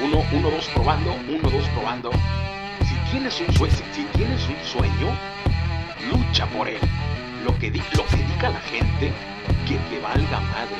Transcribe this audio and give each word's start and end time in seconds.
Uno, 0.00 0.24
uno, 0.32 0.50
dos, 0.50 0.68
probando. 0.72 1.12
Uno, 1.28 1.50
dos, 1.50 1.66
probando. 1.70 2.12
Si 2.86 3.10
tienes 3.10 3.40
un 3.40 3.52
sueño, 3.52 3.74
si 3.92 4.04
tienes 4.16 4.40
un 4.48 4.64
sueño, 4.64 5.08
lucha 6.08 6.46
por 6.46 6.68
él. 6.68 6.78
Lo 7.44 7.52
que, 7.58 7.68
lo 7.70 8.04
diga 8.16 8.50
la 8.50 8.60
gente, 8.60 9.12
que 9.66 9.74
te 9.90 10.00
valga 10.00 10.38
madre. 10.38 10.76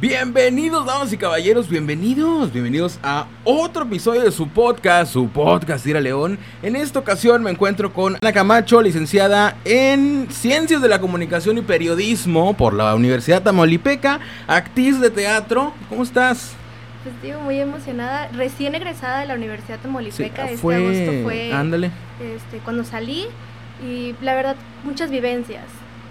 Bienvenidos, 0.00 0.86
damas 0.86 1.12
y 1.12 1.16
caballeros, 1.16 1.68
bienvenidos, 1.68 2.52
bienvenidos 2.52 3.00
a 3.02 3.26
otro 3.42 3.82
episodio 3.82 4.22
de 4.22 4.30
su 4.30 4.46
podcast, 4.48 5.12
su 5.12 5.28
podcast 5.28 5.84
Ira 5.84 6.00
León. 6.00 6.38
En 6.62 6.76
esta 6.76 7.00
ocasión 7.00 7.42
me 7.42 7.50
encuentro 7.50 7.92
con 7.92 8.16
Ana 8.22 8.32
Camacho, 8.32 8.80
licenciada 8.80 9.58
en 9.64 10.28
Ciencias 10.30 10.80
de 10.80 10.88
la 10.88 11.00
Comunicación 11.00 11.58
y 11.58 11.62
Periodismo 11.62 12.54
por 12.56 12.72
la 12.72 12.94
Universidad 12.94 13.42
Tamaulipeca, 13.42 14.20
actriz 14.46 15.00
de 15.00 15.10
teatro. 15.10 15.74
¿Cómo 15.88 16.04
estás? 16.04 16.54
Pues 17.02 17.14
digo, 17.22 17.40
muy 17.40 17.58
emocionada, 17.58 18.28
recién 18.28 18.74
egresada 18.74 19.20
de 19.20 19.26
la 19.26 19.34
Universidad 19.34 19.78
Tamaulipeca, 19.78 20.44
este 20.44 20.58
fue- 20.58 20.76
agosto 20.76 21.22
fue 21.22 21.52
Ándale. 21.52 21.90
este, 22.20 22.58
cuando 22.58 22.84
salí 22.84 23.26
y 23.82 24.14
la 24.20 24.34
verdad 24.34 24.56
muchas 24.84 25.10
vivencias 25.10 25.64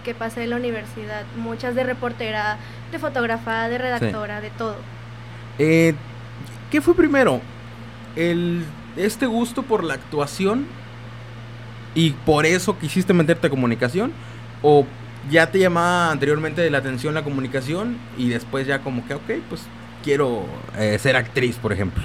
que 0.03 0.15
pasé 0.15 0.43
en 0.45 0.49
la 0.49 0.55
universidad, 0.55 1.23
muchas 1.37 1.75
de 1.75 1.83
reportera, 1.83 2.57
de 2.91 2.97
fotógrafa, 2.97 3.69
de 3.69 3.77
redactora, 3.77 4.41
de 4.41 4.49
todo. 4.51 4.77
Eh, 5.59 5.93
¿Qué 6.71 6.81
fue 6.81 6.95
primero? 6.95 7.39
El, 8.15 8.63
¿Este 8.97 9.27
gusto 9.27 9.61
por 9.61 9.83
la 9.83 9.93
actuación 9.93 10.65
y 11.93 12.11
por 12.11 12.45
eso 12.47 12.79
quisiste 12.79 13.13
meterte 13.13 13.45
a 13.47 13.49
comunicación? 13.51 14.11
¿O 14.63 14.85
ya 15.29 15.51
te 15.51 15.59
llamaba 15.59 16.09
anteriormente 16.11 16.67
la 16.71 16.79
atención 16.79 17.13
la 17.13 17.23
comunicación 17.23 17.97
y 18.17 18.29
después 18.29 18.65
ya 18.65 18.79
como 18.79 19.05
que, 19.05 19.13
ok, 19.13 19.29
pues 19.49 19.61
quiero 20.03 20.45
eh, 20.77 20.97
ser 20.99 21.15
actriz, 21.15 21.57
por 21.57 21.73
ejemplo? 21.73 22.03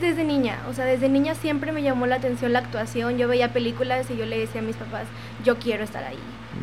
Desde 0.00 0.24
niña, 0.24 0.58
o 0.68 0.74
sea, 0.74 0.84
desde 0.84 1.08
niña 1.08 1.34
siempre 1.36 1.70
me 1.70 1.80
llamó 1.82 2.06
la 2.06 2.16
atención 2.16 2.52
la 2.52 2.58
actuación, 2.58 3.18
yo 3.18 3.28
veía 3.28 3.52
películas 3.52 4.10
y 4.10 4.16
yo 4.16 4.26
le 4.26 4.36
decía 4.38 4.60
a 4.60 4.64
mis 4.64 4.74
papás, 4.74 5.04
yo 5.44 5.58
quiero 5.58 5.84
estar 5.84 6.02
ahí 6.02 6.18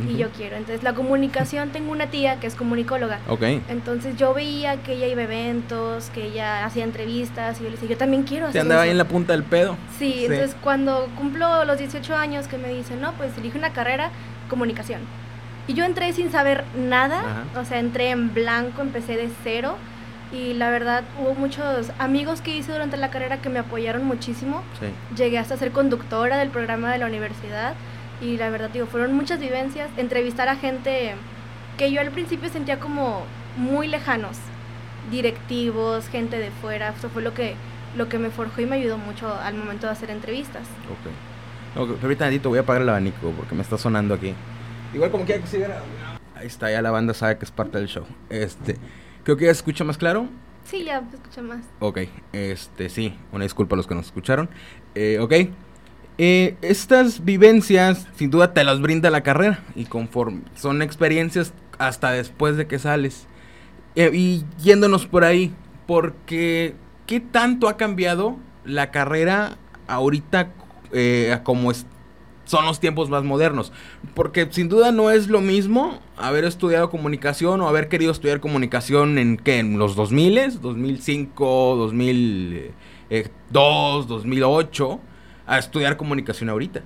y 0.10 0.18
yo 0.18 0.30
quiero. 0.32 0.58
Entonces 0.58 0.84
la 0.84 0.94
comunicación, 0.94 1.70
tengo 1.70 1.92
una 1.94 2.08
tía 2.08 2.40
que 2.42 2.48
es 2.48 2.56
comunicóloga. 2.56 3.20
Ok. 3.30 3.44
Entonces 3.70 4.18
yo 4.18 4.34
veía 4.34 4.84
que 4.84 4.94
ella 4.94 5.08
iba 5.08 5.22
a 5.22 5.24
eventos, 5.24 6.10
que 6.10 6.26
ella 6.26 6.66
hacía 6.66 6.84
entrevistas 6.84 7.60
y 7.60 7.64
yo 7.64 7.70
le 7.70 7.76
decía, 7.76 7.90
yo 7.90 7.98
también 7.98 8.24
quiero 8.24 8.46
¿Te 8.48 8.50
hacer 8.50 8.62
andaba 8.64 8.82
ahí 8.82 8.90
eso". 8.90 8.92
en 8.94 8.98
la 8.98 9.06
punta 9.08 9.32
del 9.34 9.44
pedo? 9.44 9.78
Sí, 9.98 10.12
Sí. 10.14 10.26
entonces 10.26 10.56
cuando 10.62 11.08
cumplo 11.16 11.64
los 11.64 11.78
18 11.78 12.14
años 12.18 12.48
que 12.50 12.58
me 12.58 12.68
dicen, 12.68 13.00
no, 13.00 13.14
pues 13.14 13.38
elige 13.38 13.58
una 13.58 13.72
carrera, 13.72 14.10
comunicación. 14.50 15.00
Y 15.68 15.76
yo 15.76 15.86
entré 15.86 16.12
sin 16.12 16.30
saber 16.30 16.66
nada, 16.76 17.20
Ajá. 17.22 17.62
o 17.62 17.64
sea, 17.64 17.80
entré 17.80 18.10
en 18.10 18.34
blanco, 18.34 18.82
empecé 18.82 19.16
de 19.16 19.30
cero. 19.44 19.78
Y 20.32 20.54
la 20.54 20.70
verdad, 20.70 21.04
hubo 21.20 21.34
muchos 21.34 21.92
amigos 21.98 22.42
que 22.42 22.56
hice 22.56 22.72
durante 22.72 22.98
la 22.98 23.10
carrera 23.10 23.42
que 23.42 23.50
me 23.50 23.60
apoyaron 23.60 24.06
muchísimo. 24.06 24.62
Sí. 24.80 24.88
Llegué 25.16 25.40
hasta 25.40 25.58
ser 25.58 25.72
conductora 25.72 26.38
del 26.38 26.50
programa 26.50 26.92
de 26.92 27.00
la 27.00 27.08
universidad. 27.08 27.74
Y 28.22 28.38
la 28.38 28.50
verdad, 28.50 28.70
digo, 28.70 28.86
fueron 28.86 29.14
muchas 29.14 29.40
vivencias. 29.40 29.90
Entrevistar 29.98 30.48
a 30.48 30.56
gente 30.56 31.16
que 31.78 31.92
yo 31.92 32.02
al 32.02 32.12
principio 32.12 32.50
sentía 32.50 32.80
como 32.80 33.24
muy 33.58 33.88
lejanos. 33.88 34.38
Directivos, 35.10 36.08
gente 36.10 36.38
de 36.38 36.52
fuera. 36.52 36.90
Eso 36.90 37.10
fue 37.10 37.24
lo 37.24 37.34
que, 37.34 37.56
lo 37.98 38.08
que 38.08 38.20
me 38.20 38.30
forjó 38.30 38.62
y 38.62 38.68
me 38.68 38.76
ayudó 38.76 38.98
mucho 38.98 39.34
al 39.34 39.56
momento 39.56 39.88
de 39.88 39.94
hacer 39.94 40.12
entrevistas. 40.12 40.68
Ok. 40.92 41.12
Ahorita 41.76 42.26
tantito 42.26 42.50
voy 42.50 42.58
a 42.58 42.62
apagar 42.62 42.82
el 42.82 42.90
abanico 42.90 43.32
porque 43.32 43.56
me 43.56 43.62
está 43.62 43.78
sonando 43.78 44.14
aquí. 44.14 44.34
Igual 44.94 45.12
como 45.12 45.26
quiera 45.26 45.42
que 45.42 45.48
se 45.48 45.58
viera. 45.58 45.82
Ahí 46.36 46.48
está, 46.48 46.72
ya 46.72 46.82
la 46.82 46.92
banda 46.92 47.14
sabe 47.14 47.38
que 47.38 47.46
es 47.46 47.52
parte 47.52 47.78
del 47.78 47.88
show. 47.88 48.06
Este, 48.30 48.76
creo 49.24 49.38
que 49.38 49.46
ya 49.46 49.54
se 49.54 49.58
escucha 49.60 49.84
más 49.84 49.98
claro. 49.98 50.28
Sí, 50.66 50.84
ya 50.84 51.02
se 51.10 51.16
escucha 51.18 51.42
más. 51.42 51.62
Ok, 51.80 52.00
este, 52.34 52.90
sí, 52.90 53.16
una 53.32 53.44
disculpa 53.44 53.76
a 53.76 53.78
los 53.78 53.88
que 53.88 53.96
nos 53.96 54.06
escucharon. 54.08 54.50
Eh, 54.96 55.18
ok, 55.20 55.34
eh, 56.18 56.58
estas 56.62 57.24
vivencias 57.26 58.08
sin 58.16 58.30
duda 58.30 58.54
te 58.54 58.64
las 58.64 58.82
brinda 58.82 59.10
la 59.10 59.22
carrera 59.22 59.64
y 59.76 59.86
conforme 59.86 60.42
son 60.56 60.82
experiencias 60.82 61.54
hasta 61.78 62.12
después 62.12 62.58
de 62.58 62.68
que 62.68 62.78
sales. 62.78 63.26
Eh, 63.96 64.12
y 64.14 64.46
yéndonos 64.62 65.08
por 65.08 65.24
ahí, 65.24 65.54
porque 65.88 66.76
¿qué 67.08 67.20
tanto 67.20 67.68
ha 67.68 67.78
cambiado 67.78 68.38
la 68.66 68.92
carrera 68.92 69.58
ahorita 69.88 70.52
eh, 70.92 71.32
a 71.34 71.44
como 71.44 71.72
es- 71.72 71.86
son 72.50 72.66
los 72.66 72.80
tiempos 72.80 73.12
más 73.12 73.24
modernos? 73.24 73.72
Porque 74.16 74.48
sin 74.50 74.70
duda 74.70 74.92
no 74.92 75.12
es 75.12 75.28
lo 75.28 75.40
mismo 75.40 76.00
haber 76.18 76.46
estudiado 76.46 76.90
comunicación 76.90 77.62
o 77.62 77.68
haber 77.68 77.90
querido 77.90 78.12
estudiar 78.12 78.40
comunicación 78.40 79.20
en 79.20 79.38
¿qué? 79.38 79.60
En 79.60 79.78
los 79.78 79.96
2000, 79.96 80.60
2005, 80.60 81.76
2002, 81.78 84.08
2008, 84.08 85.00
a 85.46 85.60
estudiar 85.60 85.96
comunicación 85.96 86.50
ahorita. 86.50 86.82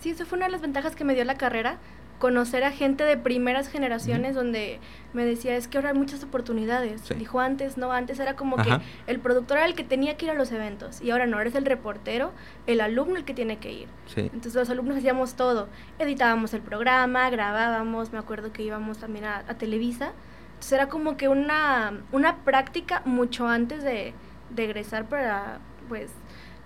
Sí, 0.00 0.10
eso 0.10 0.26
fue 0.26 0.36
una 0.36 0.44
de 0.46 0.52
las 0.52 0.60
ventajas 0.60 0.94
que 0.94 1.04
me 1.04 1.14
dio 1.14 1.24
la 1.24 1.36
carrera, 1.36 1.78
conocer 2.20 2.62
a 2.64 2.70
gente 2.70 3.02
de 3.02 3.16
primeras 3.16 3.68
generaciones 3.68 4.34
donde 4.36 4.78
me 5.14 5.24
decía, 5.24 5.56
es 5.56 5.66
que 5.66 5.78
ahora 5.78 5.88
hay 5.88 5.98
muchas 5.98 6.22
oportunidades. 6.22 7.00
Sí. 7.00 7.14
Dijo 7.14 7.40
antes, 7.40 7.78
no, 7.78 7.92
antes 7.92 8.20
era 8.20 8.36
como 8.36 8.60
Ajá. 8.60 8.78
que 8.78 8.84
el 9.10 9.18
productor 9.18 9.56
era 9.56 9.66
el 9.66 9.74
que 9.74 9.82
tenía 9.82 10.16
que 10.16 10.26
ir 10.26 10.30
a 10.30 10.34
los 10.34 10.52
eventos 10.52 11.00
y 11.00 11.10
ahora 11.10 11.26
no, 11.26 11.40
eres 11.40 11.56
el 11.56 11.64
reportero, 11.64 12.32
el 12.68 12.82
alumno 12.82 13.16
el 13.16 13.24
que 13.24 13.34
tiene 13.34 13.56
que 13.56 13.72
ir. 13.72 13.88
Sí. 14.06 14.20
Entonces 14.20 14.54
los 14.54 14.70
alumnos 14.70 14.98
hacíamos 14.98 15.34
todo, 15.34 15.68
editábamos 15.98 16.54
el 16.54 16.60
programa, 16.60 17.28
grabábamos, 17.30 18.12
me 18.12 18.18
acuerdo 18.18 18.52
que 18.52 18.62
íbamos 18.62 18.98
también 18.98 19.24
a, 19.24 19.38
a 19.48 19.54
Televisa. 19.54 20.12
Entonces 20.50 20.72
era 20.72 20.88
como 20.90 21.16
que 21.16 21.28
una, 21.28 22.02
una 22.12 22.36
práctica 22.44 23.02
mucho 23.06 23.48
antes 23.48 23.82
de, 23.82 24.12
de 24.50 24.64
egresar 24.64 25.06
para, 25.06 25.58
pues, 25.88 26.10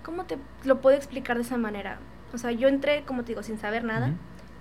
¿cómo 0.03 0.25
te 0.25 0.37
lo 0.65 0.81
puedo 0.81 0.97
explicar 0.97 1.37
de 1.37 1.43
esa 1.43 1.57
manera? 1.57 1.99
O 2.33 2.37
sea, 2.37 2.51
yo 2.51 2.67
entré, 2.67 3.03
como 3.05 3.23
te 3.23 3.29
digo, 3.29 3.41
sin 3.41 3.57
saber 3.57 3.85
nada. 3.85 4.11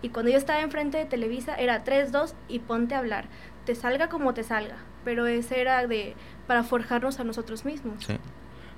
Y 0.04 0.10
cuando 0.10 0.30
yo 0.30 0.36
estaba 0.36 0.60
enfrente 0.60 0.98
de 0.98 1.06
Televisa 1.06 1.54
era 1.54 1.82
3, 1.82 2.12
2 2.12 2.34
y 2.48 2.58
ponte 2.58 2.94
a 2.94 2.98
hablar. 2.98 3.24
Te 3.64 3.74
salga 3.74 4.10
como 4.10 4.34
te 4.34 4.42
salga. 4.42 4.76
Pero 5.02 5.26
ese 5.26 5.62
era 5.62 5.86
de 5.86 6.14
para 6.46 6.62
forjarnos 6.62 7.20
a 7.20 7.24
nosotros 7.24 7.64
mismos. 7.64 8.04
Sí. 8.04 8.18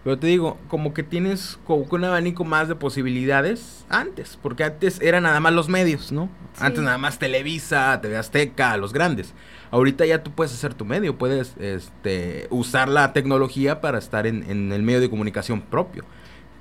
Pero 0.04 0.20
te 0.20 0.28
digo, 0.28 0.56
como 0.68 0.94
que 0.94 1.02
tienes 1.02 1.58
como 1.66 1.88
que 1.88 1.96
un 1.96 2.04
abanico 2.04 2.44
más 2.44 2.68
de 2.68 2.76
posibilidades 2.76 3.84
antes, 3.88 4.38
porque 4.40 4.62
antes 4.62 5.00
eran 5.00 5.24
nada 5.24 5.40
más 5.40 5.52
los 5.52 5.68
medios, 5.68 6.12
¿no? 6.12 6.26
Sí. 6.52 6.64
Antes 6.64 6.84
nada 6.84 6.96
más 6.96 7.18
Televisa, 7.18 8.00
TV 8.00 8.16
Azteca, 8.16 8.76
los 8.76 8.92
grandes. 8.92 9.34
Ahorita 9.72 10.06
ya 10.06 10.22
tú 10.22 10.30
puedes 10.30 10.54
hacer 10.54 10.74
tu 10.74 10.84
medio, 10.84 11.18
puedes 11.18 11.56
este, 11.58 12.46
usar 12.50 12.88
la 12.88 13.12
tecnología 13.12 13.80
para 13.80 13.98
estar 13.98 14.28
en, 14.28 14.48
en 14.48 14.70
el 14.70 14.84
medio 14.84 15.00
de 15.00 15.10
comunicación 15.10 15.60
propio. 15.60 16.04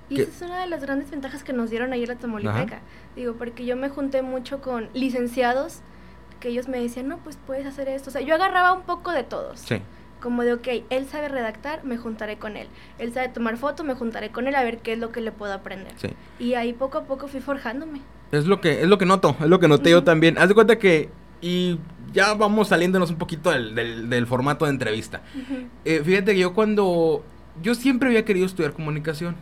Y 0.10 0.22
esa 0.22 0.32
es 0.32 0.42
una 0.50 0.60
de 0.62 0.68
las 0.68 0.82
grandes 0.82 1.10
ventajas 1.10 1.44
que 1.44 1.52
nos 1.54 1.70
dieron 1.70 1.92
ayer 1.94 2.08
la 2.08 2.16
Tamaulipeca. 2.16 2.80
Digo, 3.16 3.34
porque 3.34 3.66
yo 3.66 3.76
me 3.76 3.90
junté 3.90 4.22
mucho 4.22 4.62
con 4.62 4.90
licenciados 4.94 5.80
que 6.40 6.50
ellos 6.50 6.68
me 6.68 6.80
decían, 6.80 7.08
no, 7.08 7.18
pues 7.20 7.38
puedes 7.48 7.66
hacer 7.66 7.88
esto. 7.90 8.10
O 8.10 8.14
sea, 8.14 8.22
yo 8.22 8.36
agarraba 8.36 8.74
un 8.74 8.84
poco 8.84 9.12
de 9.12 9.24
todos. 9.24 9.60
Sí. 9.62 9.78
Como 10.22 10.44
de, 10.44 10.54
ok, 10.54 10.68
él 10.90 11.08
sabe 11.08 11.28
redactar, 11.30 11.84
me 11.84 11.98
juntaré 11.98 12.38
con 12.38 12.56
él. 12.58 12.68
Él 13.00 13.14
sabe 13.14 13.30
tomar 13.30 13.58
foto, 13.58 13.84
me 13.84 13.94
juntaré 13.96 14.30
con 14.32 14.48
él 14.48 14.56
a 14.56 14.64
ver 14.64 14.80
qué 14.80 14.94
es 14.94 15.00
lo 15.00 15.12
que 15.12 15.22
le 15.22 15.32
puedo 15.32 15.54
aprender. 15.54 15.94
Sí. 15.98 16.10
Y 16.40 16.54
ahí 16.56 16.74
poco 16.74 16.98
a 17.00 17.04
poco 17.06 17.28
fui 17.28 17.42
forjándome. 17.42 18.02
Es 18.32 18.46
lo 18.46 18.60
que, 18.62 18.82
es 18.82 18.88
lo 18.88 18.98
que 18.98 19.06
noto, 19.06 19.36
es 19.40 19.48
lo 19.48 19.60
que 19.60 19.68
noté 19.68 19.92
yo 19.92 20.04
también. 20.04 20.38
Haz 20.38 20.50
de 20.50 20.56
cuenta 20.56 20.78
que, 20.78 21.10
y 21.42 21.80
ya 22.12 22.34
vamos 22.34 22.70
saliéndonos 22.70 23.10
un 23.12 23.18
poquito 23.18 23.52
del, 23.52 23.76
del- 23.76 24.10
del 24.10 24.26
formato 24.28 24.66
de 24.66 24.72
entrevista. 24.72 25.22
Ujú. 25.36 25.68
Eh, 25.86 26.02
fíjate 26.04 26.34
que 26.34 26.40
yo 26.40 26.54
cuando, 26.54 27.24
yo 27.62 27.76
siempre 27.76 28.10
había 28.10 28.26
querido 28.26 28.46
estudiar 28.46 28.74
comunicación, 28.74 29.36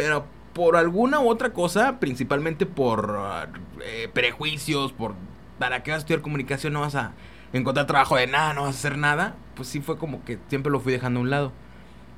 pero 0.00 0.24
por 0.54 0.76
alguna 0.76 1.20
u 1.20 1.28
otra 1.28 1.52
cosa, 1.52 2.00
principalmente 2.00 2.64
por 2.64 3.18
ah, 3.20 3.48
eh, 3.84 4.08
prejuicios, 4.10 4.94
por, 4.94 5.12
¿para 5.58 5.82
qué 5.82 5.90
vas 5.90 5.98
a 5.98 6.00
estudiar 6.00 6.22
comunicación? 6.22 6.72
No 6.72 6.80
vas 6.80 6.94
a 6.94 7.12
encontrar 7.52 7.86
trabajo 7.86 8.16
de 8.16 8.26
nada, 8.26 8.54
no 8.54 8.62
vas 8.62 8.76
a 8.76 8.78
hacer 8.78 8.96
nada. 8.96 9.36
Pues 9.56 9.68
sí 9.68 9.82
fue 9.82 9.98
como 9.98 10.24
que 10.24 10.38
siempre 10.48 10.72
lo 10.72 10.80
fui 10.80 10.94
dejando 10.94 11.20
a 11.20 11.22
un 11.22 11.28
lado. 11.28 11.52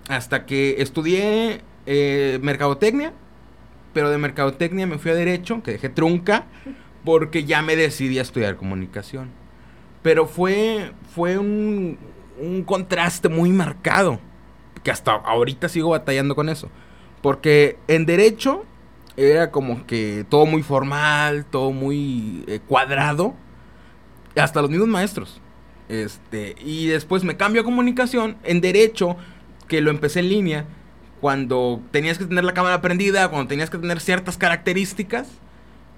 Hasta 0.09 0.47
que 0.47 0.77
estudié 0.79 1.63
eh, 1.87 2.39
mercadotecnia, 2.41 3.15
pero 3.93 4.11
de 4.11 4.19
mercadotecnia 4.19 4.87
me 4.87 4.99
fui 4.99 5.11
a 5.11 5.15
derecho, 5.15 5.61
que 5.65 5.73
dejé 5.73 5.89
trunca, 5.89 6.45
porque 7.05 7.43
ya 7.43 7.63
me 7.63 7.75
decidí 7.75 8.21
a 8.21 8.23
estudiar 8.23 8.55
comunicación. 8.55 9.31
Pero 10.05 10.29
fue, 10.29 10.93
fue 11.13 11.37
un, 11.37 11.99
un 12.41 12.63
contraste 12.63 13.29
muy 13.29 13.51
marcado, 13.51 14.21
que 14.85 14.93
hasta 14.93 15.15
ahorita 15.15 15.69
sigo 15.69 15.91
batallando 15.91 16.37
con 16.37 16.49
eso. 16.49 16.71
Porque 17.23 17.79
en 17.89 18.07
derecho 18.07 18.65
era 19.17 19.51
como 19.51 19.87
que 19.87 20.27
todo 20.29 20.47
muy 20.47 20.63
formal, 20.63 21.47
todo 21.47 21.73
muy 21.73 22.45
eh, 22.49 22.61
cuadrado, 22.67 23.35
hasta 24.37 24.63
los 24.63 24.71
mismos 24.71 24.89
maestros. 24.89 25.41
Este, 25.89 26.57
y 26.59 26.87
después 26.87 27.25
me 27.25 27.37
cambio 27.37 27.63
a 27.63 27.65
comunicación 27.65 28.39
en 28.45 28.61
derecho, 28.61 29.17
que 29.69 29.81
lo 29.81 29.91
empecé 29.91 30.21
en 30.21 30.29
línea, 30.31 30.67
cuando 31.21 31.81
tenías 31.93 32.19
que 32.19 32.25
tener 32.27 32.45
la 32.45 32.55
cámara 32.55 32.81
prendida, 32.81 33.29
cuando 33.31 33.49
tenías 33.49 33.71
que 33.71 33.79
tener 33.79 34.01
ciertas 34.01 34.39
características, 34.39 35.29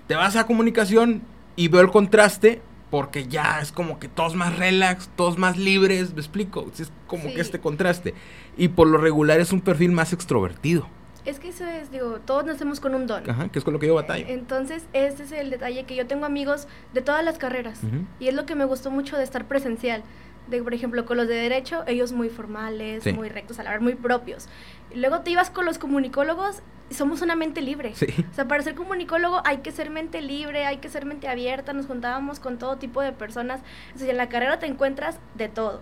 te 0.07 0.17
vas 0.17 0.37
a 0.37 0.47
comunicación 0.47 1.23
y 1.57 1.69
veo 1.69 1.81
el 1.83 1.91
contraste 1.91 2.63
Porque 2.91 3.27
ya 3.27 3.59
es 3.61 3.73
como 3.73 3.99
que 3.99 4.09
todos 4.09 4.37
más 4.37 4.57
relax, 4.57 5.09
todos 5.17 5.37
más 5.39 5.57
libres, 5.59 6.15
me 6.15 6.21
explico. 6.21 6.71
Es 6.79 6.93
como 7.09 7.31
Sí. 7.31 7.35
que 7.35 7.41
este 7.41 7.59
contraste. 7.61 8.15
Y 8.57 8.69
por 8.69 8.87
lo 8.87 8.99
regular 8.99 9.41
es 9.41 9.53
un 9.53 9.61
perfil 9.63 9.91
más 9.93 10.13
extrovertido. 10.13 10.89
Es 11.25 11.41
que 11.41 11.49
eso 11.49 11.65
es, 11.65 11.91
digo, 11.91 12.21
todos 12.25 12.45
nacemos 12.45 12.81
con 12.81 12.95
un 12.95 13.07
don. 13.07 13.29
Ajá, 13.29 13.49
que 13.49 13.59
es 13.59 13.65
con 13.65 13.73
lo 13.73 13.81
que 13.81 13.87
yo 13.87 13.95
batallo. 13.95 14.27
Entonces, 14.29 14.85
este 14.93 15.23
es 15.23 15.33
el 15.33 15.49
detalle 15.51 15.85
que 15.85 15.95
yo 15.97 16.07
tengo 16.07 16.27
amigos 16.27 16.69
de 16.93 17.01
todas 17.01 17.25
las 17.25 17.39
carreras. 17.39 17.81
Y 18.21 18.29
es 18.29 18.35
lo 18.35 18.45
que 18.45 18.55
me 18.55 18.65
gustó 18.67 18.91
mucho 18.91 19.17
de 19.17 19.25
estar 19.25 19.47
presencial. 19.47 20.03
De, 20.49 20.63
por 20.63 20.75
ejemplo, 20.75 21.07
con 21.07 21.17
los 21.17 21.27
de 21.27 21.37
derecho, 21.37 21.85
ellos 21.87 22.13
muy 22.13 22.29
formales, 22.29 23.03
Sí. 23.05 23.15
muy 23.15 23.31
rectos, 23.31 23.59
a 23.59 23.63
la 23.63 23.71
hora, 23.71 23.81
muy 23.81 23.95
propios. 23.95 24.47
Luego 24.95 25.21
te 25.21 25.31
ibas 25.31 25.49
con 25.49 25.65
los 25.65 25.79
comunicólogos 25.79 26.61
y 26.91 26.95
somos 26.95 27.23
una 27.23 27.35
mente 27.35 27.63
libre. 27.63 27.95
Sí. 27.95 28.07
O 28.31 28.35
sea, 28.35 28.47
para 28.47 28.63
ser 28.63 28.75
comunicólogo 28.75 29.41
hay 29.47 29.59
que 29.59 29.73
ser 29.73 29.89
mente 29.89 30.21
libre, 30.21 30.67
hay 30.67 30.77
que 30.77 30.91
ser 30.91 31.07
mente 31.07 31.29
abierta, 31.29 31.73
nos 31.73 31.87
juntábamos 31.87 32.41
con 32.41 32.59
todo 32.59 32.77
tipo 32.77 33.01
de 33.01 33.13
personas. 33.13 33.63
O 33.95 33.99
sea, 33.99 34.11
en 34.11 34.19
la 34.19 34.29
carrera 34.29 34.59
te 34.59 34.67
encuentras 34.67 35.19
de 35.35 35.49
todo. 35.49 35.81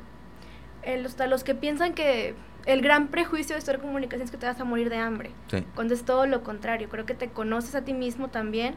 El- 0.85 1.07
hasta 1.07 1.27
los 1.27 1.43
que 1.43 1.57
piensan 1.57 1.93
que 1.95 2.37
el 2.67 2.81
gran 2.83 3.09
prejuicio 3.09 3.55
de 3.55 3.59
estudiar 3.61 3.81
comunicación 3.81 4.23
es 4.25 4.31
que 4.31 4.37
te 4.37 4.47
vas 4.47 4.61
a 4.61 4.65
morir 4.65 4.89
de 4.91 4.97
hambre 4.97 5.31
Sí. 5.49 5.65
cuando 5.75 5.95
es 5.95 6.05
todo 6.05 6.27
lo 6.27 6.43
contrario. 6.43 6.89
Creo 6.89 7.07
que 7.07 7.15
te 7.15 7.29
conoces 7.29 7.75
a 7.75 7.83
ti 7.83 7.93
mismo 7.95 8.29
también 8.29 8.75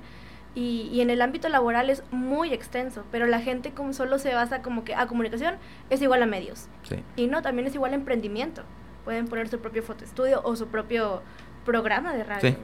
y, 0.55 0.89
y 0.93 1.01
en 1.01 1.09
el 1.09 1.21
ámbito 1.21 1.49
laboral 1.49 1.89
es 1.89 2.03
muy 2.11 2.53
extenso, 2.53 3.03
pero 3.11 3.27
la 3.27 3.41
gente 3.41 3.71
como 3.71 3.93
solo 3.93 4.17
se 4.19 4.33
basa 4.33 4.61
como 4.61 4.83
que 4.85 4.95
a 4.95 5.05
comunicación 5.07 5.55
es 5.89 6.01
igual 6.01 6.23
a 6.23 6.25
medios. 6.25 6.67
Sí. 6.83 6.97
Y 7.15 7.27
no, 7.27 7.41
también 7.41 7.67
es 7.67 7.75
igual 7.75 7.91
a 7.91 7.95
emprendimiento. 7.95 8.63
Pueden 9.03 9.27
poner 9.27 9.49
su 9.49 9.59
propio 9.59 9.83
fotoestudio 9.83 10.41
o 10.43 10.55
su 10.55 10.67
propio 10.67 11.21
programa 11.65 12.13
de 12.13 12.23
radio. 12.23 12.49
Sí. 12.51 12.57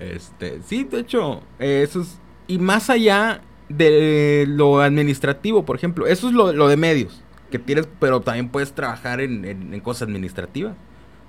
Este, 0.00 0.60
sí, 0.62 0.84
de 0.84 1.00
hecho, 1.00 1.40
eh, 1.58 1.82
eso 1.82 2.00
es. 2.02 2.18
Y 2.46 2.58
más 2.58 2.90
allá 2.90 3.40
de 3.68 4.44
lo 4.48 4.80
administrativo, 4.80 5.64
por 5.64 5.76
ejemplo, 5.76 6.06
eso 6.06 6.28
es 6.28 6.34
lo, 6.34 6.52
lo 6.52 6.68
de 6.68 6.76
medios, 6.76 7.22
que 7.50 7.58
tienes, 7.58 7.88
pero 8.00 8.20
también 8.20 8.48
puedes 8.48 8.72
trabajar 8.72 9.20
en, 9.20 9.44
en- 9.44 9.74
en 9.74 9.80
cosas 9.80 10.08
administrativas. 10.08 10.74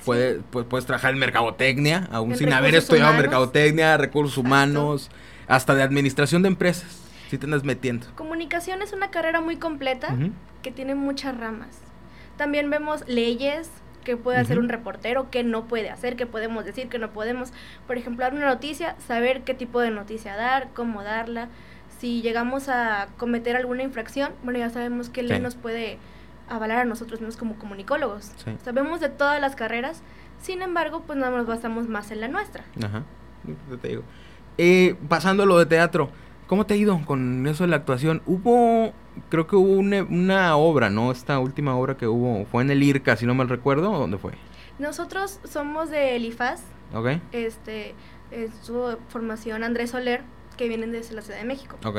Puedes, 0.04 0.40
pu- 0.52 0.66
puedes 0.66 0.86
trabajar 0.86 1.14
en 1.14 1.20
mercadotecnia, 1.20 2.08
aún 2.12 2.32
En 2.34 2.38
sin 2.38 2.54
haber 2.54 2.76
estudiado 2.76 3.10
humanos. 3.10 3.22
mercadotecnia, 3.24 3.98
recursos 3.98 4.38
Exacto. 4.38 4.48
humanos, 4.48 5.10
hasta 5.48 5.74
de 5.76 5.84
administración 5.84 6.42
de 6.42 6.50
empresas. 6.50 7.02
Si 7.30 7.38
te 7.38 7.46
andas 7.46 7.64
metiendo. 7.64 8.06
Comunicación 8.16 8.82
es 8.82 8.94
una 8.94 9.10
carrera 9.10 9.42
muy 9.42 9.56
completa 9.58 10.16
que 10.62 10.72
tiene 10.72 10.94
muchas 10.96 11.36
ramas. 11.38 11.78
También 12.38 12.70
vemos 12.70 13.04
leyes 13.08 13.70
que 14.04 14.16
puede 14.18 14.38
hacer 14.38 14.60
un 14.60 14.70
reportero, 14.70 15.32
que 15.32 15.44
no 15.44 15.66
puede 15.66 15.90
hacer, 15.90 16.16
que 16.16 16.28
podemos 16.28 16.66
decir, 16.66 16.88
que 16.90 17.00
no 17.00 17.12
podemos. 17.12 17.52
Por 17.88 17.98
ejemplo, 17.98 18.24
dar 18.24 18.36
una 18.36 18.46
noticia, 18.48 18.96
saber 19.08 19.42
qué 19.44 19.56
tipo 19.56 19.80
de 19.80 19.90
noticia 19.90 20.36
dar, 20.36 20.70
cómo 20.76 21.02
darla. 21.04 21.50
Si 22.00 22.22
llegamos 22.22 22.68
a 22.70 23.08
cometer 23.18 23.56
alguna 23.56 23.84
infracción, 23.84 24.32
bueno, 24.44 24.60
ya 24.60 24.70
sabemos 24.70 25.10
qué 25.10 25.24
ley 25.24 25.38
Sí. 25.38 25.44
nos 25.44 25.56
puede 25.56 25.98
avalar 26.50 26.80
a 26.80 26.86
nosotros 26.86 27.22
mismos 27.22 27.38
como 27.38 27.56
comunicólogos. 27.56 28.32
Sí. 28.44 28.52
Sabemos 28.64 29.00
de 29.00 29.10
todas 29.10 29.40
las 29.42 29.56
carreras, 29.56 30.02
sin 30.42 30.62
embargo, 30.62 31.04
pues 31.08 31.18
no 31.18 31.30
nos 31.32 31.48
basamos 31.48 31.88
más 31.88 32.12
en 32.12 32.22
la 32.22 32.28
nuestra. 32.28 32.66
Ajá. 32.84 33.04
Te 33.82 33.88
digo. 33.88 34.04
Eh, 34.58 34.96
pasando 35.10 35.44
a 35.44 35.46
lo 35.46 35.58
de 35.58 35.66
teatro, 35.66 36.10
¿cómo 36.48 36.66
te 36.66 36.74
ha 36.74 36.78
ido 36.78 37.00
con 37.06 37.46
eso 37.48 37.64
de 37.64 37.70
la 37.70 37.78
actuación? 37.78 38.22
Hubo, 38.26 38.94
creo 39.30 39.48
que 39.48 39.56
hubo 39.56 39.74
una, 39.74 40.04
una 40.04 40.56
obra, 40.58 40.90
¿no? 40.90 41.12
Esta 41.12 41.40
última 41.40 41.76
obra 41.76 41.98
que 41.98 42.08
hubo 42.08 42.46
fue 42.46 42.64
en 42.64 42.72
el 42.72 42.84
IRCA, 42.84 43.16
si 43.16 43.26
no 43.26 43.34
mal 43.34 43.50
recuerdo, 43.50 43.92
¿o 43.92 44.00
¿dónde 44.00 44.18
fue? 44.18 44.34
Nosotros 44.80 45.40
somos 45.46 45.90
de 45.90 46.18
IFAS, 46.18 46.64
¿Ok? 46.94 47.08
este, 47.32 47.96
en 48.32 48.52
su 48.62 48.98
formación 49.10 49.64
Andrés 49.64 49.92
Soler, 49.92 50.22
que 50.56 50.68
vienen 50.68 50.92
desde 50.92 51.14
la 51.14 51.22
Ciudad 51.22 51.40
de 51.40 51.46
México. 51.46 51.78
Ok. 51.86 51.98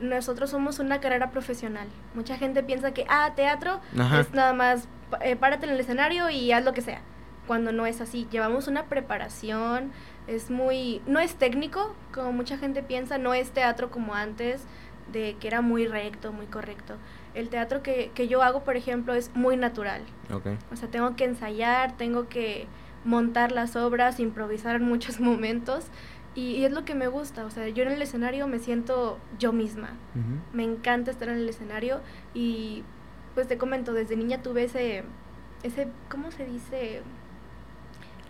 Nosotros 0.00 0.50
somos 0.50 0.78
una 0.78 1.00
carrera 1.00 1.30
profesional. 1.30 1.86
Mucha 2.14 2.36
gente 2.36 2.62
piensa 2.62 2.92
que, 2.92 3.06
ah, 3.08 3.32
teatro 3.36 3.80
Ajá. 3.98 4.20
es 4.20 4.32
nada 4.32 4.52
más, 4.52 4.88
eh, 5.20 5.36
párate 5.36 5.66
en 5.66 5.72
el 5.72 5.80
escenario 5.80 6.30
y 6.30 6.52
haz 6.52 6.64
lo 6.64 6.74
que 6.74 6.82
sea. 6.82 7.00
Cuando 7.46 7.72
no 7.72 7.86
es 7.86 8.00
así. 8.00 8.26
Llevamos 8.30 8.68
una 8.68 8.84
preparación, 8.84 9.92
es 10.26 10.50
muy, 10.50 11.02
no 11.06 11.20
es 11.20 11.34
técnico, 11.34 11.94
como 12.12 12.32
mucha 12.32 12.56
gente 12.56 12.82
piensa, 12.82 13.18
no 13.18 13.34
es 13.34 13.50
teatro 13.50 13.90
como 13.90 14.14
antes, 14.14 14.64
de 15.12 15.36
que 15.38 15.48
era 15.48 15.60
muy 15.60 15.86
recto, 15.86 16.32
muy 16.32 16.46
correcto. 16.46 16.94
El 17.34 17.48
teatro 17.48 17.82
que, 17.82 18.10
que 18.14 18.28
yo 18.28 18.42
hago, 18.42 18.64
por 18.64 18.76
ejemplo, 18.76 19.14
es 19.14 19.34
muy 19.34 19.56
natural. 19.56 20.02
Ok. 20.32 20.46
O 20.72 20.76
sea, 20.76 20.88
tengo 20.88 21.14
que 21.16 21.24
ensayar, 21.24 21.96
tengo 21.96 22.28
que 22.28 22.66
montar 23.04 23.52
las 23.52 23.76
obras, 23.76 24.18
improvisar 24.18 24.76
en 24.76 24.84
muchos 24.84 25.20
momentos. 25.20 25.86
Y, 26.34 26.56
y 26.56 26.64
es 26.64 26.72
lo 26.72 26.84
que 26.84 26.94
me 26.94 27.06
gusta. 27.06 27.44
O 27.44 27.50
sea, 27.50 27.68
yo 27.68 27.84
en 27.84 27.92
el 27.92 28.02
escenario 28.02 28.46
me 28.46 28.58
siento 28.58 29.18
yo 29.38 29.52
misma. 29.52 29.90
Me 30.52 30.64
encanta 30.64 31.10
estar 31.10 31.28
en 31.28 31.36
el 31.36 31.48
escenario. 31.48 32.00
Y 32.34 32.82
pues 33.34 33.48
te 33.48 33.58
comento, 33.58 33.92
desde 33.92 34.16
niña 34.16 34.42
tuve 34.42 34.64
ese, 34.64 35.04
ese 35.62 35.88
¿cómo 36.08 36.30
se 36.30 36.46
dice? 36.46 37.02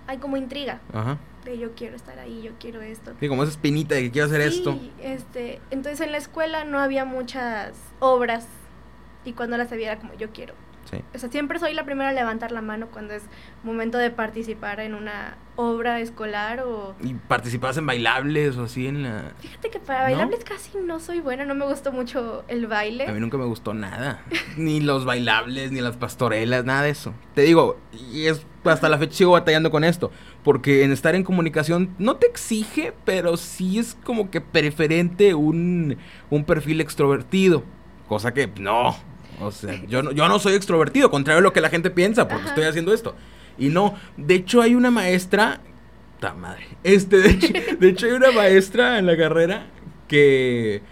Hay 0.07 0.19
como 0.19 0.37
intriga 0.37 0.81
Ajá. 0.93 1.19
de 1.45 1.59
yo 1.59 1.75
quiero 1.75 1.97
estar 1.97 2.19
ahí, 2.19 2.43
yo 2.43 2.53
quiero 2.59 2.83
esto. 2.83 3.13
Sí, 3.21 3.29
como 3.29 3.43
esa 3.43 3.53
espinita 3.53 3.95
de 3.95 4.03
que 4.03 4.11
quiero 4.11 4.27
hacer 4.27 4.41
esto. 4.43 4.79
Este, 5.01 5.61
entonces 5.71 6.01
en 6.01 6.13
la 6.13 6.19
escuela 6.19 6.65
no 6.65 6.79
había 6.79 7.05
muchas 7.05 7.73
obras 8.01 8.47
y 9.25 9.33
cuando 9.33 9.57
las 9.57 9.73
había 9.73 9.93
era 9.93 10.01
como 10.01 10.15
yo 10.15 10.31
quiero. 10.31 10.55
Sí. 10.97 11.05
O 11.15 11.19
sea, 11.19 11.31
siempre 11.31 11.59
soy 11.59 11.75
la 11.75 11.85
primera 11.85 12.11
a 12.11 12.13
levantar 12.13 12.53
la 12.53 12.63
mano 12.63 12.89
cuando 12.89 13.15
es 13.15 13.23
momento 13.63 13.99
de 13.99 14.11
participar 14.11 14.81
en 14.81 14.95
una 14.95 15.37
obra 15.57 16.01
escolar 16.01 16.61
o... 16.61 16.95
¿Y 17.03 17.15
participabas 17.15 17.77
en 17.77 17.87
bailables 17.87 18.57
o 18.57 18.65
así 18.65 18.87
en 18.87 19.03
la...? 19.05 19.33
Fíjate 19.39 19.71
que 19.71 19.79
para 19.79 20.01
¿No? 20.01 20.17
bailables 20.17 20.45
casi 20.45 20.79
no 20.79 21.01
soy 21.01 21.21
buena, 21.21 21.45
no 21.45 21.55
me 21.55 21.65
gustó 21.65 21.93
mucho 21.93 22.45
el 22.49 22.67
baile. 22.67 23.07
A 23.07 23.13
mí 23.13 23.21
nunca 23.21 23.37
me 23.37 23.45
gustó 23.45 23.75
nada. 23.75 24.23
ni 24.57 24.81
los 24.81 25.05
bailables, 25.05 25.71
ni 25.73 25.81
las 25.81 25.97
pastorelas, 25.97 26.65
nada 26.65 26.83
de 26.83 26.91
eso. 26.91 27.15
Te 27.35 27.43
digo, 27.43 27.79
y 27.93 28.27
es 28.27 28.45
hasta 28.65 28.89
la 28.89 28.99
fecha 28.99 29.15
sigo 29.15 29.33
batallando 29.33 29.71
con 29.71 29.85
esto. 29.85 30.11
Porque 30.43 30.85
en 30.85 30.93
estar 30.93 31.15
en 31.15 31.25
comunicación 31.25 31.95
no 31.99 32.17
te 32.17 32.27
exige, 32.27 32.93
pero 33.05 33.37
sí 33.37 33.79
es 33.79 33.97
como 34.05 34.31
que 34.31 34.41
preferente 34.41 35.35
un, 35.35 35.97
un 36.31 36.45
perfil 36.45 36.81
extrovertido. 36.81 37.63
Cosa 38.09 38.35
que 38.35 38.49
no. 38.59 38.97
O 39.41 39.51
sea, 39.51 39.83
yo 39.87 40.03
no, 40.03 40.13
yo 40.13 40.29
no 40.29 40.39
soy 40.39 40.55
extrovertido, 40.55 41.11
contrario 41.11 41.41
a 41.41 41.43
lo 41.43 41.53
que 41.53 41.61
la 41.61 41.71
gente 41.71 41.91
piensa, 41.91 42.29
porque 42.29 42.43
Ajá. 42.45 42.51
estoy 42.51 42.65
haciendo 42.65 42.93
esto. 42.95 43.15
Y 43.59 43.69
no, 43.69 43.95
de 44.17 44.35
hecho 44.35 44.61
hay 44.63 44.75
una 44.75 44.91
maestra. 44.91 45.61
Ta 46.21 46.35
madre. 46.35 46.67
Este, 46.83 47.19
de 47.19 47.31
hecho, 47.31 47.53
de 47.81 47.89
hecho 47.89 48.07
hay 48.07 48.13
una 48.13 48.31
maestra 48.33 48.99
en 48.99 49.07
la 49.07 49.17
carrera 49.17 49.67
que 50.09 50.83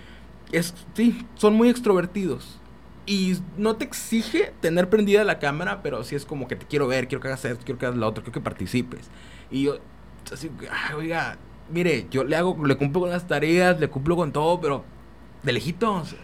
es, 0.53 0.75
sí, 0.95 1.27
son 1.35 1.55
muy 1.55 1.69
extrovertidos. 1.69 2.59
Y 3.05 3.37
no 3.57 3.75
te 3.77 3.85
exige 3.85 4.53
tener 4.61 4.89
prendida 4.89 5.25
la 5.25 5.39
cámara, 5.41 5.83
pero 5.83 6.05
sí 6.05 6.15
es 6.15 6.25
como 6.25 6.47
que 6.47 6.55
te 6.57 6.67
quiero 6.67 6.87
ver, 6.87 7.09
quiero 7.09 7.21
que 7.21 7.29
hagas 7.29 7.45
esto, 7.45 7.65
quiero 7.65 7.79
que 7.79 7.87
hagas 7.87 7.99
lo 7.99 8.07
otro, 8.07 8.23
quiero 8.23 8.35
que 8.35 8.41
participes. 8.41 9.11
Y 9.51 9.65
yo, 9.65 9.79
así, 10.33 10.51
"Ah, 10.71 10.95
oiga, 10.97 11.37
mire, 11.69 12.07
yo 12.11 12.23
le 12.23 12.37
hago, 12.37 12.57
le 12.65 12.77
cumplo 12.77 13.01
con 13.01 13.11
las 13.11 13.27
tareas, 13.27 13.81
le 13.81 13.89
cumplo 13.89 14.15
con 14.15 14.31
todo, 14.33 14.61
pero 14.61 14.85
de 15.43 15.53
lejitos. 15.53 16.15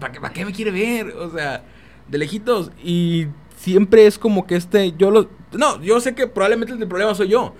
¿Para 0.00 0.12
qué, 0.12 0.20
para 0.20 0.32
qué 0.32 0.44
me 0.44 0.52
quiere 0.52 0.70
ver? 0.70 1.14
O 1.16 1.30
sea, 1.30 1.62
de 2.08 2.18
lejitos. 2.18 2.70
Y 2.82 3.26
siempre 3.56 4.06
es 4.06 4.18
como 4.18 4.46
que 4.46 4.56
este, 4.56 4.92
yo 4.92 5.10
lo... 5.10 5.28
No, 5.52 5.80
yo 5.82 6.00
sé 6.00 6.14
que 6.14 6.26
probablemente 6.26 6.72
el 6.74 6.88
problema 6.88 7.14
soy 7.14 7.28
yo, 7.28 7.54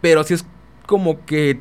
pero 0.00 0.22
sí 0.24 0.34
es 0.34 0.44
como 0.86 1.24
que 1.26 1.60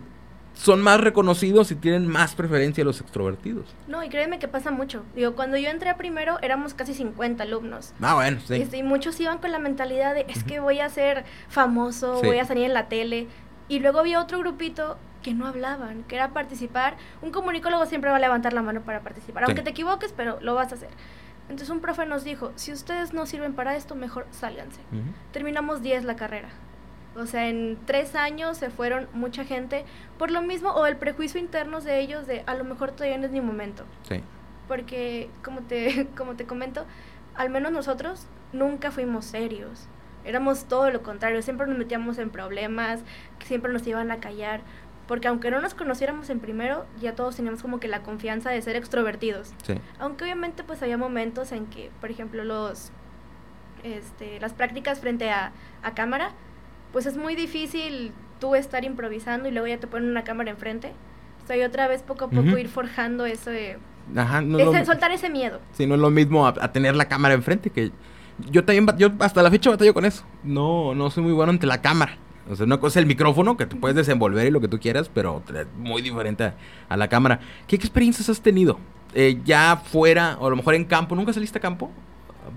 son 0.54 0.82
más 0.82 1.00
reconocidos 1.00 1.72
y 1.72 1.76
tienen 1.76 2.08
más 2.08 2.34
preferencia 2.34 2.84
los 2.84 3.00
extrovertidos. 3.00 3.66
No, 3.88 4.04
y 4.04 4.10
créeme 4.10 4.40
que 4.40 4.48
pasa 4.48 4.72
mucho. 4.72 5.04
Digo, 5.16 5.36
cuando 5.36 5.56
yo 5.56 5.70
entré 5.70 5.94
primero 5.96 6.40
éramos 6.42 6.74
casi 6.74 6.94
50 6.96 7.44
alumnos. 7.44 7.94
Ah, 8.02 8.16
bueno, 8.16 8.40
sí. 8.46 8.56
Este, 8.56 8.78
y 8.78 8.84
muchos 8.84 9.20
iban 9.20 9.38
con 9.38 9.52
la 9.52 9.60
mentalidad 9.60 10.16
de, 10.16 10.26
es 10.28 10.44
que 10.44 10.60
voy 10.60 10.80
a 10.80 10.90
ser 10.90 11.26
famoso, 11.48 12.20
Sí. 12.22 12.26
voy 12.28 12.40
a 12.40 12.46
salir 12.46 12.64
en 12.66 12.74
la 12.74 12.88
tele. 12.90 13.28
Y 13.70 13.80
luego 13.80 14.00
había 14.00 14.20
otro 14.22 14.40
grupito 14.40 14.98
que 15.24 15.34
no 15.34 15.46
hablaban, 15.48 16.04
que 16.04 16.16
era 16.16 16.30
participar. 16.30 16.96
Un 17.22 17.32
comunicólogo 17.32 17.86
siempre 17.86 18.10
va 18.10 18.18
a 18.18 18.20
levantar 18.20 18.54
la 18.54 18.62
mano 18.62 18.82
para 18.82 19.02
participar, 19.02 19.44
Sí. 19.44 19.50
aunque 19.52 19.64
te 19.64 19.70
equivoques, 19.72 20.14
pero 20.16 20.40
lo 20.42 20.56
vas 20.56 20.72
a 20.72 20.76
hacer. 20.76 20.90
Entonces 21.50 21.70
un 21.70 21.80
profe 21.80 22.06
nos 22.06 22.24
dijo, 22.24 22.52
si 22.56 22.72
ustedes 22.74 23.14
no 23.14 23.26
sirven 23.26 23.54
para 23.54 23.76
esto, 23.76 23.96
mejor 23.96 24.26
sálganse. 24.32 24.82
Ujú. 24.92 25.02
Terminamos 25.32 25.82
10 25.82 26.04
la 26.04 26.16
carrera. 26.16 26.50
O 27.16 27.26
sea, 27.26 27.48
en 27.48 27.78
tres 27.86 28.16
años 28.16 28.58
se 28.58 28.70
fueron 28.70 29.08
mucha 29.14 29.44
gente 29.44 29.86
por 30.20 30.30
lo 30.30 30.42
mismo 30.42 30.70
o 30.72 30.86
el 30.86 30.98
prejuicio 30.98 31.40
interno 31.40 31.82
de 31.82 32.00
ellos 32.00 32.28
de 32.28 32.44
a 32.46 32.54
lo 32.54 32.64
mejor 32.64 32.92
todavía 32.92 33.18
no 33.18 33.26
es 33.26 33.32
mi 33.32 33.42
momento 33.42 33.86
Sí. 34.08 34.22
porque 34.68 35.30
como 35.44 35.62
te, 35.62 36.08
como 36.18 36.36
te 36.36 36.46
comento, 36.46 36.86
al 37.36 37.50
menos 37.50 37.72
nosotros 37.72 38.28
nunca 38.54 38.92
fuimos 38.92 39.26
serios. 39.26 39.88
Éramos 40.26 40.66
todo 40.66 40.92
lo 40.92 41.02
contrario, 41.04 41.42
siempre 41.42 41.66
nos 41.68 41.78
metíamos 41.78 42.18
en 42.18 42.30
problemas, 42.30 43.00
siempre 43.46 43.72
nos 43.72 43.88
iban 43.88 44.12
a 44.12 44.18
callar, 44.18 44.60
porque 45.08 45.28
aunque 45.28 45.50
no 45.52 45.62
nos 45.62 45.74
conociéramos 45.74 46.30
en 46.30 46.40
primero, 46.40 46.86
ya 47.00 47.16
todos 47.16 47.36
teníamos 47.36 47.62
como 47.62 47.80
que 47.80 47.88
la 47.88 48.02
confianza 48.04 48.50
de 48.50 48.62
ser 48.62 48.76
extrovertidos. 48.76 49.54
Sí. 49.64 49.76
Aunque 50.00 50.26
obviamente 50.26 50.64
pues 50.64 50.82
había 50.84 50.98
momentos 50.98 51.52
en 51.52 51.66
que, 51.68 51.90
por 52.02 52.12
ejemplo, 52.12 52.44
los 52.44 52.92
este, 53.84 54.40
las 54.40 54.54
prácticas 54.54 55.00
frente 55.00 55.30
a, 55.30 55.52
a 55.84 55.92
cámara, 55.94 56.32
pues 56.92 57.06
es 57.06 57.16
muy 57.18 57.36
difícil 57.36 58.12
tú 58.40 58.56
estar 58.56 58.84
improvisando 58.84 59.48
y 59.48 59.52
luego 59.52 59.68
ya 59.68 59.78
te 59.80 59.88
ponen 59.88 60.10
una 60.10 60.24
cámara 60.24 60.52
enfrente. 60.52 60.92
O 61.44 61.48
sea, 61.48 61.56
y 61.58 61.62
otra 61.64 61.88
vez 61.88 62.02
poco 62.04 62.26
a 62.26 62.30
poco 62.30 62.42
Ujú. 62.50 62.58
ir 62.58 62.68
forjando 62.68 63.26
ese, 63.26 63.78
Ajá, 64.16 64.42
no 64.42 64.58
Ese- 64.58 64.80
lo- 64.80 64.86
soltar 64.86 65.12
ese 65.12 65.30
miedo. 65.30 65.60
Sí, 65.74 65.86
no 65.86 65.96
es 65.96 66.02
lo 66.02 66.10
mismo 66.10 66.48
a, 66.48 66.54
a 66.60 66.72
tener 66.72 66.96
la 66.96 67.06
cámara 67.06 67.34
enfrente 67.34 67.70
que 67.70 67.92
yo 68.52 68.64
también 68.66 68.88
yo 68.98 69.10
hasta 69.20 69.42
la 69.42 69.50
fecha 69.52 69.70
batallo 69.70 69.94
con 69.94 70.06
eso. 70.06 70.24
No 70.44 70.94
no 70.96 71.10
soy 71.10 71.24
muy 71.24 71.34
bueno 71.34 71.52
ante 71.52 71.66
la 71.68 71.82
cámara. 71.82 72.18
O 72.50 72.56
sea, 72.56 72.66
una 72.66 72.80
cosa 72.80 73.00
es 73.00 73.04
el 73.04 73.08
micrófono 73.08 73.58
que 73.58 73.66
te 73.66 73.76
puedes 73.76 73.96
desenvolver 73.96 74.48
y 74.48 74.52
lo 74.52 74.62
que 74.62 74.68
tú 74.68 74.80
quieras, 74.80 75.10
pero 75.14 75.44
es 75.54 75.68
muy 75.78 76.02
diferente 76.02 76.44
a, 76.46 76.56
a 76.90 76.98
la 76.98 77.08
cámara. 77.08 77.40
¿Qué 77.68 77.76
experiencias 77.76 78.30
has 78.30 78.42
tenido? 78.42 78.80
Eh, 79.14 79.40
ya 79.46 79.78
fuera 79.78 80.38
o 80.40 80.48
a 80.48 80.50
lo 80.50 80.56
mejor 80.56 80.76
en 80.76 80.86
campo, 80.86 81.16
¿nunca 81.16 81.34
saliste 81.34 81.58
a 81.58 81.62
campo? 81.62 81.92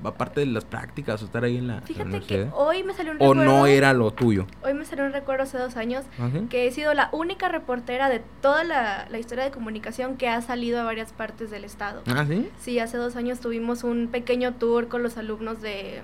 Aparte 0.04 0.40
de 0.40 0.46
las 0.46 0.64
prácticas 0.64 1.20
o 1.20 1.24
estar 1.24 1.42
ahí 1.42 1.56
en 1.56 1.66
la, 1.66 1.74
la 1.76 1.80
Fíjate 1.82 2.20
que 2.20 2.46
hoy 2.54 2.84
me 2.84 2.92
salió 2.94 3.10
un 3.12 3.18
¿O 3.20 3.34
recuerdo. 3.34 3.44
no 3.44 3.66
era 3.66 3.92
lo 3.92 4.12
tuyo? 4.12 4.46
Hoy 4.62 4.72
me 4.72 4.84
salió 4.84 5.04
un 5.04 5.12
recuerdo 5.12 5.42
hace 5.42 5.58
dos 5.58 5.76
años 5.76 6.04
¿Ah, 6.20 6.28
sí? 6.32 6.46
que 6.48 6.68
he 6.68 6.70
sido 6.70 6.94
la 6.94 7.08
única 7.12 7.48
reportera 7.48 8.08
de 8.08 8.22
toda 8.40 8.62
la, 8.62 9.08
la 9.10 9.18
historia 9.18 9.42
de 9.42 9.50
comunicación 9.50 10.16
que 10.16 10.28
ha 10.28 10.40
salido 10.42 10.80
a 10.80 10.84
varias 10.84 11.12
partes 11.12 11.50
del 11.50 11.64
estado. 11.64 12.02
¿Ah, 12.06 12.24
sí? 12.28 12.48
Sí, 12.60 12.78
hace 12.78 12.98
dos 12.98 13.16
años 13.16 13.40
tuvimos 13.40 13.82
un 13.82 14.08
pequeño 14.08 14.54
tour 14.54 14.86
con 14.86 15.02
los 15.02 15.16
alumnos 15.16 15.60
de, 15.60 16.02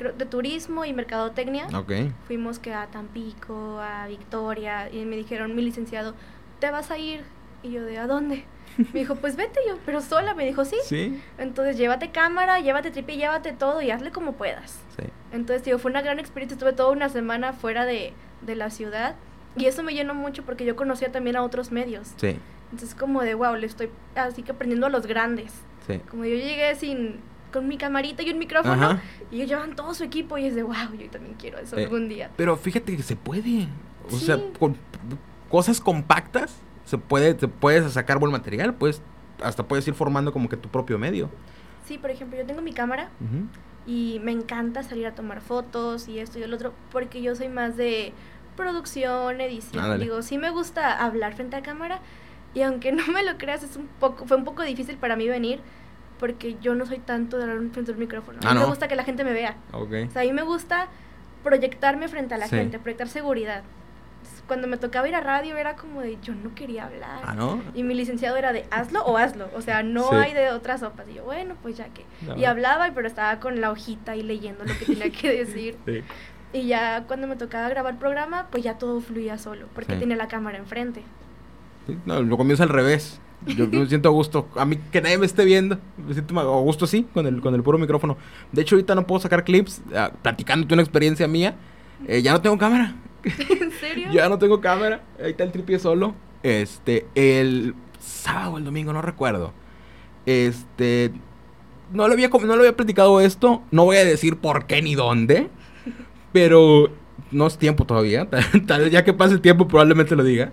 creo- 0.00 0.12
de 0.14 0.24
turismo 0.24 0.84
y 0.86 0.92
mercadotecnia. 0.94 1.66
Ok. 1.76 1.92
Fuimos 2.26 2.58
que 2.58 2.72
a 2.72 2.86
Tampico, 2.86 3.78
a 3.80 4.06
Victoria, 4.06 4.90
y 4.90 5.04
me 5.04 5.16
dijeron, 5.16 5.54
mi 5.54 5.62
licenciado, 5.62 6.14
¿te 6.58 6.70
vas 6.70 6.90
a 6.90 6.96
ir? 6.98 7.22
Y 7.62 7.70
yo 7.72 7.84
de, 7.84 7.98
¿a 7.98 8.06
dónde? 8.06 8.44
Me 8.78 9.00
dijo, 9.00 9.16
pues 9.16 9.36
vete 9.36 9.60
yo, 9.68 9.76
pero 9.84 10.00
sola. 10.00 10.32
Me 10.34 10.46
dijo, 10.46 10.64
sí. 10.64 10.76
Sí. 10.84 11.20
Entonces 11.36 11.76
llévate 11.76 12.10
cámara, 12.10 12.60
llévate 12.60 12.90
tripi, 12.90 13.16
llévate 13.16 13.52
todo 13.52 13.82
y 13.82 13.90
hazle 13.90 14.10
como 14.10 14.32
puedas. 14.32 14.80
Sí. 14.96 15.04
Entonces, 15.32 15.64
digo, 15.64 15.78
fue 15.78 15.90
una 15.90 16.00
gran 16.02 16.18
experiencia. 16.18 16.54
Estuve 16.54 16.72
toda 16.72 16.90
una 16.90 17.08
semana 17.10 17.52
fuera 17.52 17.84
de, 17.84 18.14
de 18.40 18.54
la 18.56 18.70
ciudad 18.70 19.16
y 19.56 19.66
eso 19.66 19.82
me 19.82 19.92
llenó 19.92 20.14
mucho 20.14 20.42
porque 20.44 20.64
yo 20.64 20.74
conocía 20.76 21.12
también 21.12 21.36
a 21.36 21.42
otros 21.42 21.70
medios. 21.72 22.12
Sí. 22.16 22.38
Entonces, 22.72 22.94
como 22.94 23.20
de, 23.22 23.34
wow, 23.34 23.54
le 23.56 23.66
estoy 23.66 23.90
así 24.14 24.42
que 24.42 24.52
aprendiendo 24.52 24.86
a 24.86 24.90
los 24.90 25.04
grandes. 25.06 25.52
Sí. 25.86 25.98
Como 26.08 26.24
yo 26.24 26.36
llegué 26.36 26.74
sin 26.76 27.20
con 27.52 27.68
mi 27.68 27.76
camarita 27.76 28.22
y 28.22 28.30
un 28.30 28.38
micrófono 28.38 28.72
Ajá. 28.74 29.02
y 29.30 29.36
ellos 29.36 29.48
llevan 29.50 29.74
todo 29.76 29.92
su 29.94 30.04
equipo 30.04 30.38
y 30.38 30.46
es 30.46 30.54
de, 30.54 30.62
wow, 30.62 30.74
yo 30.98 31.08
también 31.10 31.34
quiero 31.38 31.58
eso 31.58 31.76
Sí. 31.76 31.82
algún 31.82 32.08
día. 32.08 32.30
Pero 32.36 32.56
fíjate 32.56 32.96
que 32.96 33.02
se 33.02 33.16
puede. 33.16 33.68
O 34.10 34.16
sea, 34.16 34.38
con 34.58 34.76
cosas 35.50 35.80
compactas 35.80 36.56
se 36.84 36.98
puede, 36.98 37.34
te 37.34 37.46
puedes 37.48 37.92
sacar 37.92 38.18
buen 38.18 38.32
material, 38.32 38.74
pues 38.74 39.00
hasta 39.42 39.62
puedes 39.62 39.86
ir 39.88 39.94
formando 39.94 40.32
como 40.32 40.48
que 40.48 40.56
tu 40.56 40.68
propio 40.68 40.98
medio. 40.98 41.30
Sí, 41.86 41.98
por 41.98 42.10
ejemplo, 42.10 42.38
yo 42.38 42.44
tengo 42.46 42.60
mi 42.62 42.72
cámara 42.72 43.08
y 43.86 44.20
me 44.22 44.32
encanta 44.32 44.82
salir 44.82 45.06
a 45.06 45.14
tomar 45.14 45.40
fotos 45.40 46.08
y 46.08 46.18
esto 46.18 46.38
y 46.38 46.42
el 46.42 46.52
otro 46.54 46.72
porque 46.92 47.22
yo 47.22 47.34
soy 47.34 47.48
más 47.48 47.76
de 47.76 48.12
producción, 48.56 49.40
edición. 49.40 49.98
Digo, 49.98 50.22
sí 50.22 50.38
me 50.38 50.50
gusta 50.50 51.02
hablar 51.04 51.34
frente 51.34 51.56
a 51.56 51.62
cámara 51.62 52.00
y 52.54 52.62
aunque 52.62 52.92
no 52.92 53.06
me 53.08 53.22
lo 53.24 53.38
creas 53.38 53.62
es 53.62 53.76
un 53.76 53.86
poco 53.98 54.26
fue 54.26 54.36
un 54.36 54.44
poco 54.44 54.62
difícil 54.62 54.96
para 54.96 55.16
mí 55.16 55.28
venir 55.28 55.60
porque 56.20 56.56
yo 56.60 56.74
no 56.76 56.86
soy 56.86 56.98
tanto 56.98 57.38
de 57.38 57.44
hablar 57.44 57.58
frente 57.72 57.90
al 57.90 57.98
micrófono. 57.98 58.38
A 58.44 58.50
Ah, 58.50 58.54
mí 58.54 58.60
me 58.60 58.66
gusta 58.66 58.86
que 58.86 58.94
la 58.94 59.02
gente 59.04 59.24
me 59.24 59.32
vea. 59.32 59.56
Ok. 59.72 59.92
O 60.08 60.10
sea, 60.12 60.22
a 60.22 60.24
mí 60.24 60.32
me 60.32 60.42
gusta 60.42 60.86
proyectarme 61.42 62.06
frente 62.08 62.34
a 62.34 62.38
la 62.38 62.46
Sí. 62.46 62.56
gente, 62.56 62.78
proyectar 62.78 63.08
seguridad. 63.08 63.62
Cuando 64.46 64.66
me 64.68 64.76
tocaba 64.76 65.08
ir 65.08 65.14
a 65.14 65.20
radio 65.20 65.56
era 65.56 65.76
como 65.76 66.00
de 66.02 66.18
yo 66.22 66.34
no 66.34 66.54
quería 66.54 66.84
hablar. 66.86 67.20
Ah, 67.24 67.34
¿no? 67.34 67.62
Y 67.74 67.82
mi 67.84 67.94
licenciado 67.94 68.36
era 68.36 68.52
de 68.52 68.66
hazlo 68.70 69.02
o 69.04 69.16
hazlo. 69.16 69.48
O 69.54 69.62
sea, 69.62 69.82
no 69.82 70.08
Sí. 70.10 70.16
hay 70.16 70.34
de 70.34 70.50
otras 70.50 70.80
sopas. 70.80 71.06
Y 71.08 71.14
yo, 71.14 71.24
bueno, 71.24 71.54
pues 71.62 71.76
ya 71.78 71.86
que. 71.88 72.04
No. 72.26 72.36
Y 72.36 72.44
hablaba, 72.44 72.90
pero 72.94 73.06
estaba 73.06 73.40
con 73.40 73.60
la 73.60 73.70
hojita 73.70 74.16
y 74.16 74.22
leyendo 74.22 74.64
lo 74.64 74.76
que 74.76 74.84
tenía 74.86 75.10
que 75.10 75.30
decir. 75.44 75.76
Sí. 75.86 76.02
Y 76.52 76.66
ya 76.66 77.04
cuando 77.06 77.28
me 77.28 77.36
tocaba 77.36 77.68
grabar 77.68 77.96
programa, 77.98 78.48
pues 78.50 78.64
ya 78.64 78.76
todo 78.76 79.00
fluía 79.00 79.38
solo, 79.38 79.66
porque 79.74 79.94
tenía 79.96 80.16
la 80.16 80.26
cámara 80.28 80.58
enfrente. 80.58 81.02
No, 82.04 82.20
lo 82.22 82.36
comienzo 82.36 82.64
al 82.64 82.68
revés. 82.70 83.20
Yo 83.46 83.66
me 83.68 83.86
siento 83.86 84.08
a 84.08 84.12
gusto. 84.12 84.48
A 84.56 84.64
mí 84.64 84.78
que 84.92 85.00
nadie 85.00 85.18
me 85.18 85.26
esté 85.26 85.44
viendo. 85.44 85.78
Me 86.06 86.12
siento 86.12 86.38
a 86.38 86.60
gusto 86.60 86.84
así, 86.84 87.06
con 87.14 87.26
el, 87.26 87.40
con 87.40 87.54
el 87.54 87.62
puro 87.62 87.78
micrófono. 87.78 88.16
De 88.52 88.62
hecho, 88.62 88.74
ahorita 88.74 88.94
no 88.94 89.06
puedo 89.06 89.20
sacar 89.20 89.44
clips 89.44 89.80
ah, 89.94 90.12
platicándote 90.22 90.74
una 90.74 90.82
experiencia 90.82 91.26
mía. 91.26 91.54
Eh, 92.06 92.22
ya 92.22 92.32
no 92.32 92.40
tengo 92.40 92.58
cámara. 92.58 92.94
¿En 93.24 93.72
serio? 93.72 94.08
Ya 94.12 94.28
no 94.28 94.38
tengo 94.38 94.60
cámara. 94.60 95.02
Ahí 95.22 95.30
está 95.30 95.44
el 95.44 95.52
tripié 95.52 95.78
solo. 95.78 96.14
Este, 96.42 97.06
el 97.14 97.74
sábado 97.98 98.52
o 98.52 98.58
el 98.58 98.64
domingo, 98.64 98.92
no 98.92 99.02
recuerdo. 99.02 99.52
Este, 100.26 101.12
no 101.92 102.06
lo 102.08 102.14
había, 102.14 102.28
no 102.28 102.46
lo 102.46 102.60
había 102.60 102.76
platicado 102.76 103.20
esto. 103.20 103.62
No 103.70 103.84
voy 103.84 103.96
a 103.96 104.04
decir 104.04 104.36
por 104.36 104.66
qué 104.66 104.82
ni 104.82 104.94
dónde. 104.94 105.48
Pero 106.32 106.90
no 107.30 107.46
es 107.46 107.56
tiempo 107.56 107.86
todavía. 107.86 108.28
Tal, 108.28 108.44
tal 108.66 108.82
vez 108.82 108.92
ya 108.92 109.02
que 109.04 109.14
pase 109.14 109.32
el 109.32 109.40
tiempo 109.40 109.66
probablemente 109.66 110.14
lo 110.14 110.24
diga. 110.24 110.52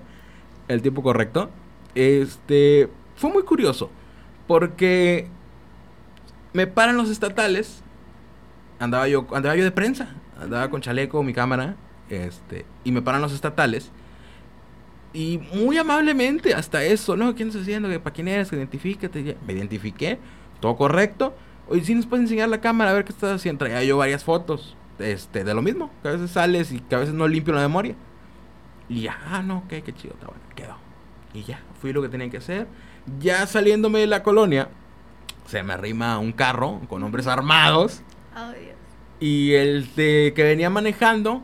El 0.70 0.82
tiempo 0.82 1.04
correcto. 1.04 1.50
Este, 1.98 2.90
fue 3.16 3.32
muy 3.32 3.42
curioso. 3.42 3.90
Porque 4.46 5.28
me 6.54 6.68
paran 6.68 6.96
los 6.96 7.10
estatales. 7.10 7.82
Andaba 8.80 9.08
yo, 9.08 9.26
andaba 9.34 9.56
yo 9.56 9.64
de 9.64 9.72
prensa. 9.72 10.16
Andaba 10.40 10.70
con 10.70 10.82
chaleco, 10.82 11.24
mi 11.24 11.34
cámara. 11.34 11.76
Este, 12.10 12.66
y 12.84 12.92
me 12.92 13.02
paran 13.02 13.22
los 13.22 13.34
estatales. 13.34 13.92
Y 15.12 15.40
muy 15.56 15.80
amablemente, 15.80 16.54
hasta 16.54 16.84
eso, 16.84 17.18
¿no? 17.18 17.34
¿Quién 17.34 17.48
estás 17.48 17.64
haciendo? 17.64 17.90
¿Para 18.02 18.14
quién 18.14 18.28
eres? 18.28 18.54
Identifícate. 18.54 19.36
Me 19.48 19.54
identifiqué, 19.54 20.20
todo 20.60 20.76
correcto. 20.76 21.36
Oye, 21.68 21.84
si 21.84 21.96
nos 21.96 22.06
puedes 22.06 22.26
enseñar 22.26 22.50
la 22.50 22.62
cámara 22.62 22.92
a 22.92 22.94
ver 22.94 23.06
qué 23.06 23.12
estás 23.12 23.38
haciendo. 23.38 23.66
Traía 23.66 23.84
yo 23.84 23.98
varias 23.98 24.24
fotos 24.24 24.78
este, 25.00 25.44
de 25.44 25.54
lo 25.56 25.64
mismo. 25.64 25.90
Que 26.04 26.10
a 26.10 26.12
veces 26.12 26.30
sales 26.30 26.72
y 26.72 26.80
que 26.80 26.94
a 26.94 27.00
veces 27.00 27.16
no 27.16 27.28
limpio 27.28 27.56
la 27.56 27.62
memoria. 27.62 27.96
Y 28.88 29.02
ya, 29.02 29.18
ah, 29.26 29.42
no, 29.42 29.58
ok, 29.60 29.70
qué 29.84 29.94
chido, 29.94 30.14
está 30.14 30.28
bueno, 30.28 30.44
quedó. 30.56 30.78
Y 31.34 31.44
ya, 31.44 31.60
fui 31.82 31.94
lo 31.94 32.02
que 32.02 32.10
tenía 32.10 32.30
que 32.30 32.38
hacer. 32.38 32.68
Ya 33.20 33.46
saliéndome 33.48 34.00
de 34.00 34.08
la 34.08 34.24
colonia, 34.24 34.70
se 35.46 35.64
me 35.64 35.74
arrima 35.74 36.20
un 36.20 36.32
carro 36.32 36.82
con 36.90 37.04
hombres 37.04 37.28
armados. 37.28 38.02
Ay, 38.34 38.66
Dios. 38.66 38.76
Y 39.20 39.54
el 39.54 39.96
de 39.96 40.34
que 40.36 40.44
venía 40.44 40.70
manejando, 40.70 41.42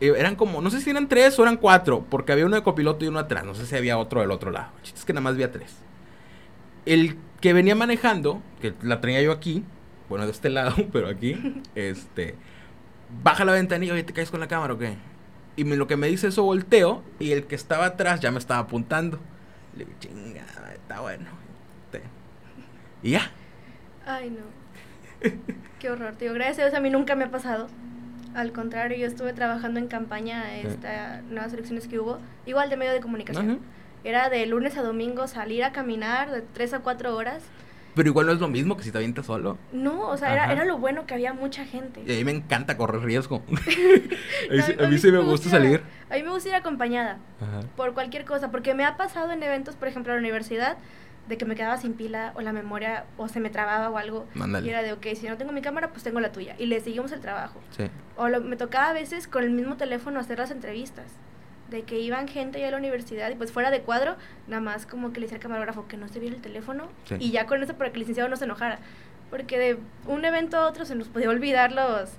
eh, 0.00 0.12
eran 0.16 0.36
como, 0.36 0.60
no 0.60 0.70
sé 0.70 0.80
si 0.80 0.90
eran 0.90 1.08
tres 1.08 1.38
o 1.38 1.42
eran 1.42 1.56
cuatro, 1.56 2.04
porque 2.10 2.32
había 2.32 2.46
uno 2.46 2.56
de 2.56 2.62
copiloto 2.62 3.04
y 3.04 3.08
uno 3.08 3.18
atrás, 3.18 3.44
no 3.44 3.54
sé 3.54 3.66
si 3.66 3.74
había 3.74 3.98
otro 3.98 4.20
del 4.20 4.30
otro 4.30 4.50
lado. 4.50 4.68
Es 4.82 5.04
que 5.04 5.12
nada 5.12 5.22
más 5.22 5.34
había 5.34 5.50
tres. 5.50 5.76
El 6.86 7.16
que 7.40 7.52
venía 7.52 7.74
manejando, 7.74 8.42
que 8.60 8.74
la 8.82 9.00
tenía 9.00 9.22
yo 9.22 9.32
aquí, 9.32 9.64
bueno, 10.08 10.26
de 10.26 10.32
este 10.32 10.50
lado, 10.50 10.74
pero 10.92 11.08
aquí, 11.08 11.62
este, 11.74 12.34
baja 13.22 13.44
la 13.44 13.52
ventanilla, 13.52 13.94
oye, 13.94 14.04
¿te 14.04 14.12
caes 14.12 14.30
con 14.30 14.40
la 14.40 14.48
cámara 14.48 14.74
o 14.74 14.78
qué? 14.78 14.96
Y 15.56 15.64
me, 15.64 15.76
lo 15.76 15.86
que 15.86 15.96
me 15.96 16.08
dice 16.08 16.28
eso 16.28 16.42
volteo, 16.42 17.02
y 17.18 17.32
el 17.32 17.44
que 17.44 17.54
estaba 17.54 17.86
atrás 17.86 18.20
ya 18.20 18.30
me 18.30 18.38
estaba 18.38 18.60
apuntando. 18.60 19.20
Le 19.76 19.84
digo, 19.84 19.96
chinga, 19.98 20.42
está 20.72 21.00
bueno. 21.00 21.26
Te- 21.90 22.02
Y 23.02 23.12
ya. 23.12 23.30
Ay, 24.06 24.30
no. 24.30 24.42
Qué 25.78 25.90
horror, 25.90 26.14
tío. 26.16 26.32
Gracias 26.34 26.58
a 26.58 26.62
Dios 26.62 26.74
a 26.74 26.80
mí 26.80 26.90
nunca 26.90 27.14
me 27.16 27.24
ha 27.24 27.30
pasado. 27.30 27.68
Al 28.34 28.52
contrario, 28.52 28.96
yo 28.96 29.06
estuve 29.06 29.32
trabajando 29.32 29.78
en 29.80 29.86
campaña 29.88 30.44
Sí. 30.60 30.66
estas 30.66 31.22
nuevas 31.24 31.52
elecciones 31.52 31.86
que 31.88 31.98
hubo, 31.98 32.18
igual 32.46 32.68
de 32.70 32.76
medio 32.76 32.92
de 32.92 33.00
comunicación. 33.00 33.60
Era 34.02 34.28
de 34.28 34.44
lunes 34.46 34.76
a 34.76 34.82
domingo 34.82 35.26
salir 35.28 35.64
a 35.64 35.72
caminar 35.72 36.30
de 36.30 36.42
3 36.42 36.74
a 36.74 36.80
4 36.80 37.16
horas. 37.16 37.42
Pero 37.94 38.08
igual 38.08 38.26
no 38.26 38.32
es 38.32 38.40
lo 38.40 38.48
mismo 38.48 38.76
que 38.76 38.82
si 38.82 38.90
te 38.90 38.98
avientas 38.98 39.26
solo. 39.26 39.56
No, 39.72 40.08
o 40.08 40.16
sea, 40.16 40.32
era, 40.32 40.50
era 40.52 40.64
lo 40.64 40.78
bueno 40.78 41.06
que 41.06 41.14
había 41.14 41.32
mucha 41.32 41.64
gente. 41.64 42.02
Y 42.06 42.12
a 42.12 42.16
mí 42.16 42.24
me 42.24 42.32
encanta 42.32 42.76
correr 42.76 43.02
riesgo. 43.02 43.42
a, 43.48 44.52
mí, 44.52 44.62
sí- 44.62 44.74
a 44.78 44.86
mí 44.88 44.98
sí 44.98 45.12
me 45.12 45.18
gusta 45.20 45.48
salir. 45.48 45.82
A 46.10 46.14
mí 46.16 46.22
me 46.22 46.30
gusta 46.30 46.48
ir 46.48 46.54
acompañada 46.56 47.18
Ajá. 47.40 47.60
por 47.76 47.94
cualquier 47.94 48.24
cosa, 48.24 48.50
porque 48.50 48.74
me 48.74 48.84
ha 48.84 48.96
pasado 48.96 49.30
en 49.32 49.42
eventos, 49.42 49.76
por 49.76 49.88
ejemplo, 49.88 50.12
a 50.12 50.16
la 50.16 50.20
universidad, 50.20 50.76
de 51.28 51.38
que 51.38 51.44
me 51.46 51.54
quedaba 51.54 51.78
sin 51.78 51.94
pila 51.94 52.32
o 52.34 52.42
la 52.42 52.52
memoria 52.52 53.04
o 53.16 53.28
se 53.28 53.40
me 53.40 53.48
trababa 53.48 53.88
o 53.88 53.96
algo. 53.96 54.26
Y 54.62 54.68
era 54.68 54.82
de, 54.82 54.92
ok, 54.92 55.06
si 55.14 55.26
no 55.28 55.36
tengo 55.38 55.52
mi 55.52 55.62
cámara, 55.62 55.88
pues 55.90 56.02
tengo 56.02 56.20
la 56.20 56.32
tuya. 56.32 56.54
Y 56.58 56.66
le 56.66 56.80
seguimos 56.80 57.12
el 57.12 57.20
trabajo. 57.20 57.60
Sí. 57.76 57.84
O 58.16 58.28
lo- 58.28 58.40
me 58.42 58.56
tocaba 58.56 58.90
a 58.90 58.92
veces 58.92 59.26
con 59.28 59.42
el 59.44 59.50
mismo 59.50 59.76
teléfono 59.76 60.20
hacer 60.20 60.38
las 60.38 60.50
entrevistas. 60.50 61.06
De 61.70 61.82
que 61.82 61.98
iban 61.98 62.28
gente 62.28 62.60
ya 62.60 62.68
a 62.68 62.70
la 62.70 62.76
universidad 62.76 63.30
y 63.30 63.34
pues 63.36 63.50
fuera 63.50 63.70
de 63.70 63.80
cuadro, 63.80 64.16
nada 64.48 64.60
más 64.60 64.84
como 64.86 65.12
que 65.12 65.20
le 65.20 65.26
decía 65.26 65.36
al 65.38 65.42
camarógrafo 65.42 65.86
que 65.88 65.96
no 65.96 66.08
se 66.08 66.20
viera 66.20 66.36
el 66.36 66.42
teléfono. 66.42 66.88
Sí. 67.04 67.16
Y 67.18 67.30
ya 67.30 67.46
con 67.46 67.62
eso 67.62 67.74
para 67.74 67.90
que 67.90 67.94
el 67.94 68.00
licenciado 68.00 68.28
no 68.28 68.36
se 68.36 68.44
enojara. 68.44 68.78
Porque 69.30 69.58
de 69.58 69.78
un 70.06 70.24
evento 70.24 70.56
a 70.58 70.68
otro 70.68 70.84
se 70.84 70.94
nos 70.94 71.08
podía 71.08 71.30
olvidar 71.30 71.72
los, 71.72 72.10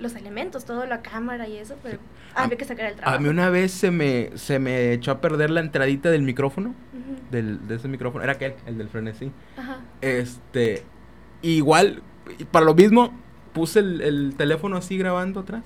los 0.00 0.14
elementos, 0.14 0.64
todo 0.64 0.86
la 0.86 1.02
cámara 1.02 1.48
y 1.48 1.56
eso, 1.58 1.76
pero 1.82 1.98
A- 2.34 2.44
había 2.44 2.56
que 2.56 2.64
sacar 2.64 2.86
el 2.86 2.94
trabajo. 2.96 3.16
A 3.16 3.20
mí 3.20 3.28
una 3.28 3.50
vez 3.50 3.72
se 3.72 3.90
me, 3.90 4.30
se 4.36 4.58
me 4.60 4.92
echó 4.92 5.10
a 5.10 5.20
perder 5.20 5.50
la 5.50 5.60
entradita 5.60 6.10
del 6.10 6.22
micrófono. 6.22 6.74
Del, 7.30 7.66
de 7.66 7.74
ese 7.74 7.88
micrófono. 7.88 8.22
Era 8.22 8.34
aquel, 8.34 8.54
el 8.66 8.78
del 8.78 8.88
frenesí. 8.88 9.32
Ajá. 9.56 9.78
Este. 10.00 10.84
Igual, 11.42 12.02
para 12.52 12.64
lo 12.64 12.74
mismo, 12.74 13.12
puse 13.52 13.80
el, 13.80 14.00
el 14.00 14.34
teléfono 14.36 14.76
así 14.76 14.96
grabando 14.96 15.40
atrás. 15.40 15.64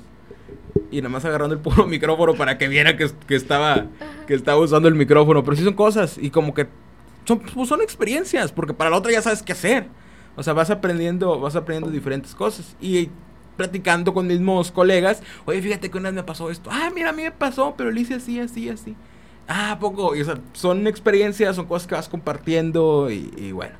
Y 0.91 0.99
nada 0.99 1.11
más 1.11 1.25
agarrando 1.25 1.55
el 1.55 1.61
puro 1.61 1.87
micrófono 1.87 2.35
para 2.35 2.59
que 2.59 2.69
viera 2.69 2.97
que, 2.97 3.11
que 3.27 3.35
estaba 3.35 3.87
que 4.27 4.35
estaba 4.35 4.59
usando 4.59 4.89
el 4.89 4.95
micrófono. 4.95 5.45
Pero 5.45 5.57
sí 5.57 5.65
son 5.65 5.75
cosas. 5.75 6.19
Y 6.19 6.31
como 6.31 6.55
que 6.55 6.67
son, 7.25 7.41
pues 7.41 7.69
son 7.69 7.83
experiencias. 7.83 8.53
Porque 8.53 8.75
para 8.75 8.91
la 8.91 8.97
otra 8.97 9.13
ya 9.13 9.23
sabes 9.23 9.43
qué 9.43 9.53
hacer. 9.53 9.87
O 10.37 10.43
sea, 10.43 10.53
vas 10.53 10.71
aprendiendo, 10.71 11.39
vas 11.41 11.57
aprendiendo 11.57 11.91
diferentes 11.91 12.35
cosas. 12.35 12.77
Y 12.81 13.11
platicando 13.57 14.15
con 14.15 14.27
mismos 14.27 14.71
colegas. 14.71 15.23
Oye, 15.45 15.61
fíjate 15.61 15.91
que 15.91 15.99
una 15.99 16.11
vez 16.11 16.15
me 16.15 16.23
pasó 16.23 16.51
esto. 16.51 16.71
Ah, 16.73 16.91
mira, 16.95 17.11
a 17.11 17.13
mí 17.13 17.23
me 17.23 17.33
pasó, 17.33 17.75
pero 17.77 17.91
lo 17.91 18.01
hice 18.01 18.15
así, 18.15 18.39
así, 18.39 18.69
así. 18.69 18.97
Ah, 19.49 19.73
¿a 19.73 19.79
poco. 19.79 20.15
Y, 20.15 20.25
son 20.53 20.87
experiencias, 20.87 21.57
son 21.57 21.67
cosas 21.67 21.87
que 21.87 21.95
vas 21.95 22.09
compartiendo 22.09 23.11
y, 23.11 23.33
y 23.37 23.53
bueno. 23.53 23.75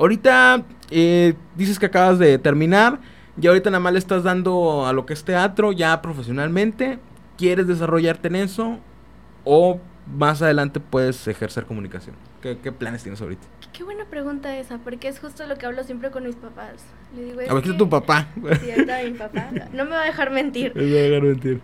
Ahorita 0.00 0.64
eh, 0.90 1.34
dices 1.54 1.78
que 1.78 1.86
acabas 1.86 2.18
de 2.18 2.38
terminar. 2.38 2.98
Y 3.40 3.46
ahorita 3.46 3.70
nada 3.70 3.80
más 3.80 3.92
le 3.92 3.98
estás 3.98 4.22
dando 4.22 4.86
a 4.86 4.92
lo 4.92 5.06
que 5.06 5.12
es 5.14 5.24
teatro 5.24 5.72
ya 5.72 6.00
profesionalmente. 6.02 6.98
¿Quieres 7.38 7.66
desarrollarte 7.66 8.28
en 8.28 8.36
eso? 8.36 8.78
¿O 9.44 9.80
más 10.06 10.42
adelante 10.42 10.80
puedes 10.80 11.26
ejercer 11.26 11.64
comunicación? 11.64 12.16
¿Qué, 12.42 12.58
qué 12.58 12.72
planes 12.72 13.02
tienes 13.02 13.20
ahorita? 13.22 13.46
Qué 13.72 13.84
buena 13.84 14.04
pregunta 14.04 14.56
esa, 14.58 14.78
porque 14.78 15.08
es 15.08 15.20
justo 15.20 15.46
lo 15.46 15.56
que 15.56 15.64
hablo 15.64 15.82
siempre 15.84 16.10
con 16.10 16.24
mis 16.24 16.36
papás. 16.36 16.84
Le 17.16 17.24
digo, 17.24 17.40
es 17.40 17.50
A 17.50 17.54
ver, 17.54 17.62
¿qué 17.62 17.70
que- 17.72 17.78
tu 17.78 17.88
papá? 17.88 18.26
Sí, 18.60 18.70
ahí 18.70 18.80
está 18.80 19.02
mi 19.04 19.10
papá. 19.12 19.48
No 19.72 19.84
me 19.84 19.92
va 19.92 20.02
a 20.02 20.06
dejar 20.06 20.30
mentir. 20.30 20.72
Me 20.74 20.82
voy 20.82 20.98
a 20.98 21.02
dejar 21.02 21.22
mentir. 21.22 21.60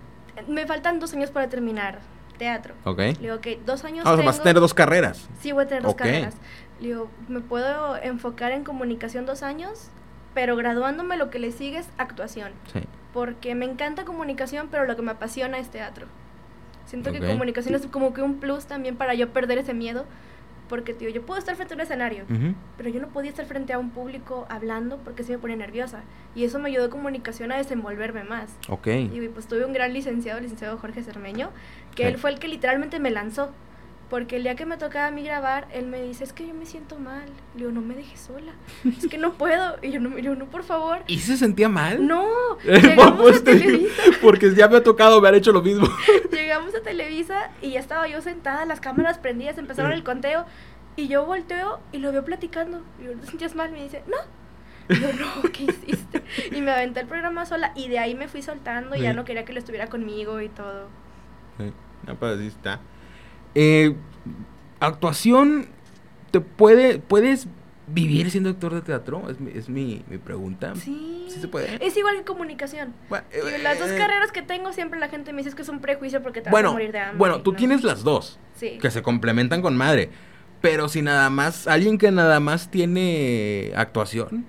Me 0.48 0.66
faltan 0.66 0.98
dos 1.00 1.12
años 1.14 1.30
para 1.30 1.48
terminar 1.48 1.98
teatro. 2.38 2.74
Ok. 2.84 2.98
Le 2.98 3.12
digo, 3.14 3.34
ok, 3.36 3.46
dos 3.66 3.84
años 3.84 4.04
Ah, 4.06 4.12
tengo. 4.14 4.26
vas 4.26 4.38
a 4.40 4.42
tener 4.42 4.60
dos 4.60 4.72
carreras. 4.74 5.28
Sí, 5.40 5.52
voy 5.52 5.64
a 5.64 5.66
tener 5.68 5.82
dos 5.82 5.94
carreras. 5.94 6.34
Le 6.80 6.88
digo, 6.88 7.10
me 7.28 7.40
puedo 7.40 7.96
enfocar 7.96 8.52
en 8.52 8.62
comunicación 8.64 9.24
dos 9.26 9.42
años, 9.42 9.90
pero 10.36 10.54
graduándome 10.54 11.16
lo 11.16 11.30
que 11.30 11.38
le 11.38 11.50
sigue 11.50 11.78
es 11.78 11.88
actuación. 11.96 12.52
Sí. 12.70 12.80
Porque 13.14 13.54
me 13.54 13.64
encanta 13.64 14.04
comunicación, 14.04 14.68
pero 14.70 14.84
lo 14.84 14.94
que 14.94 15.00
me 15.00 15.12
apasiona 15.12 15.58
es 15.58 15.70
teatro. 15.70 16.06
Siento 16.84 17.10
que 17.10 17.20
comunicación 17.20 17.74
es 17.74 17.86
como 17.86 18.12
que 18.12 18.20
un 18.20 18.34
plus 18.34 18.66
también 18.66 18.96
para 18.96 19.14
yo 19.14 19.30
perder 19.30 19.56
ese 19.56 19.72
miedo. 19.72 20.04
Porque, 20.68 20.92
tío, 20.92 21.08
yo 21.08 21.24
puedo 21.24 21.38
estar 21.38 21.56
frente 21.56 21.72
a 21.72 21.76
un 21.76 21.80
escenario, 21.80 22.24
pero 22.76 22.90
yo 22.90 23.00
no 23.00 23.08
podía 23.08 23.30
estar 23.30 23.46
frente 23.46 23.72
a 23.72 23.78
un 23.78 23.90
público 23.90 24.46
hablando 24.50 24.98
porque 24.98 25.22
se 25.22 25.32
me 25.32 25.38
pone 25.38 25.56
nerviosa. 25.56 26.02
Y 26.34 26.44
eso 26.44 26.58
me 26.58 26.68
ayudó 26.68 26.90
comunicación 26.90 27.50
a 27.50 27.56
desenvolverme 27.56 28.24
más. 28.24 28.54
Ok. 28.68 28.88
Y 28.88 29.28
pues 29.32 29.46
tuve 29.46 29.64
un 29.64 29.72
gran 29.72 29.94
licenciado, 29.94 30.36
el 30.36 30.44
licenciado 30.44 30.76
Jorge 30.76 31.02
Cermeño, 31.02 31.48
que 31.94 32.08
él 32.08 32.18
fue 32.18 32.30
el 32.30 32.38
que 32.38 32.48
literalmente 32.48 32.98
me 32.98 33.10
lanzó. 33.10 33.52
Porque 34.08 34.36
el 34.36 34.44
día 34.44 34.54
que 34.54 34.66
me 34.66 34.76
tocaba 34.76 35.08
a 35.08 35.10
mí 35.10 35.24
grabar, 35.24 35.66
él 35.72 35.86
me 35.86 36.00
dice, 36.00 36.22
es 36.22 36.32
que 36.32 36.46
yo 36.46 36.54
me 36.54 36.64
siento 36.64 36.96
mal. 36.96 37.24
Le 37.54 37.60
digo, 37.60 37.72
no 37.72 37.80
me 37.80 37.94
dejes 37.94 38.20
sola. 38.20 38.52
Es 38.84 39.08
que 39.08 39.18
no 39.18 39.32
puedo. 39.32 39.76
Y 39.82 39.90
yo, 39.90 39.98
no, 39.98 40.16
yo, 40.18 40.36
no, 40.36 40.46
por 40.46 40.62
favor. 40.62 41.00
¿Y 41.08 41.18
se 41.18 41.36
sentía 41.36 41.68
mal? 41.68 42.06
No, 42.06 42.24
llegamos 42.64 43.20
pues 43.20 43.40
a 43.40 43.44
Televisa. 43.44 44.02
porque 44.22 44.54
ya 44.54 44.68
me 44.68 44.76
ha 44.76 44.82
tocado 44.84 45.16
haber 45.16 45.34
hecho 45.34 45.50
lo 45.50 45.60
mismo. 45.60 45.88
Llegamos 46.30 46.72
a 46.76 46.82
Televisa 46.82 47.50
y 47.60 47.72
ya 47.72 47.80
estaba 47.80 48.06
yo 48.06 48.22
sentada, 48.22 48.64
las 48.64 48.80
cámaras 48.80 49.18
prendidas, 49.18 49.58
empezaron 49.58 49.92
el 49.92 50.04
conteo. 50.04 50.46
Y 50.94 51.08
yo 51.08 51.26
volteo 51.26 51.80
y 51.90 51.98
lo 51.98 52.12
veo 52.12 52.24
platicando. 52.24 52.82
Y 53.00 53.06
yo, 53.06 53.12
¿te 53.18 53.26
sentías 53.26 53.56
mal? 53.56 53.72
Me 53.72 53.82
dice, 53.82 54.04
no. 54.06 54.16
Y 54.88 55.00
yo, 55.00 55.12
no, 55.14 55.50
¿qué 55.50 55.64
hiciste? 55.64 56.22
Y 56.52 56.60
me 56.60 56.70
aventé 56.70 57.00
el 57.00 57.08
programa 57.08 57.44
sola 57.44 57.72
y 57.74 57.88
de 57.88 57.98
ahí 57.98 58.14
me 58.14 58.28
fui 58.28 58.40
soltando 58.40 58.94
y 58.94 59.00
ya 59.00 59.12
no 59.14 59.24
quería 59.24 59.44
que 59.44 59.50
él 59.50 59.58
estuviera 59.58 59.88
conmigo 59.88 60.40
y 60.40 60.48
todo. 60.48 60.86
Sí, 61.58 61.72
no, 62.06 62.14
pero 62.14 62.34
así 62.34 62.46
está. 62.46 62.80
Eh, 63.58 63.94
actuación, 64.80 65.66
¿te 66.30 66.40
puede, 66.40 66.98
puedes 66.98 67.48
vivir 67.88 68.30
siendo 68.30 68.50
actor 68.50 68.74
de 68.74 68.82
teatro? 68.82 69.30
Es 69.30 69.40
mi, 69.40 69.50
es 69.52 69.68
mi, 69.68 70.04
mi 70.10 70.18
pregunta. 70.18 70.74
Sí. 70.76 71.26
¿Sí 71.30 71.40
se 71.40 71.48
puede? 71.48 71.84
Es 71.84 71.96
igual 71.96 72.16
que 72.18 72.24
comunicación. 72.24 72.92
Bueno, 73.08 73.24
Y 73.58 73.62
las 73.62 73.78
dos 73.78 73.90
eh, 73.90 73.96
carreras 73.96 74.30
que 74.30 74.42
tengo, 74.42 74.72
siempre 74.72 75.00
la 75.00 75.08
gente 75.08 75.32
me 75.32 75.38
dice 75.38 75.48
es 75.48 75.54
que 75.54 75.62
es 75.62 75.68
un 75.68 75.80
prejuicio 75.80 76.22
porque 76.22 76.40
te 76.40 76.44
vas 76.44 76.50
a 76.50 76.52
Bueno, 76.52 76.72
morir 76.72 76.92
de 76.92 76.98
hambre. 77.00 77.18
bueno, 77.18 77.40
tú 77.42 77.52
no. 77.52 77.56
tienes 77.58 77.82
las 77.82 78.04
dos, 78.04 78.38
Sí. 78.54 78.78
que 78.80 78.90
se 78.90 79.02
complementan 79.02 79.62
con 79.62 79.76
madre. 79.76 80.10
Pero 80.60 80.88
si 80.88 81.02
nada 81.02 81.28
más, 81.30 81.66
alguien 81.66 81.98
que 81.98 82.10
nada 82.10 82.40
más 82.40 82.70
tiene 82.70 83.72
actuación, 83.76 84.44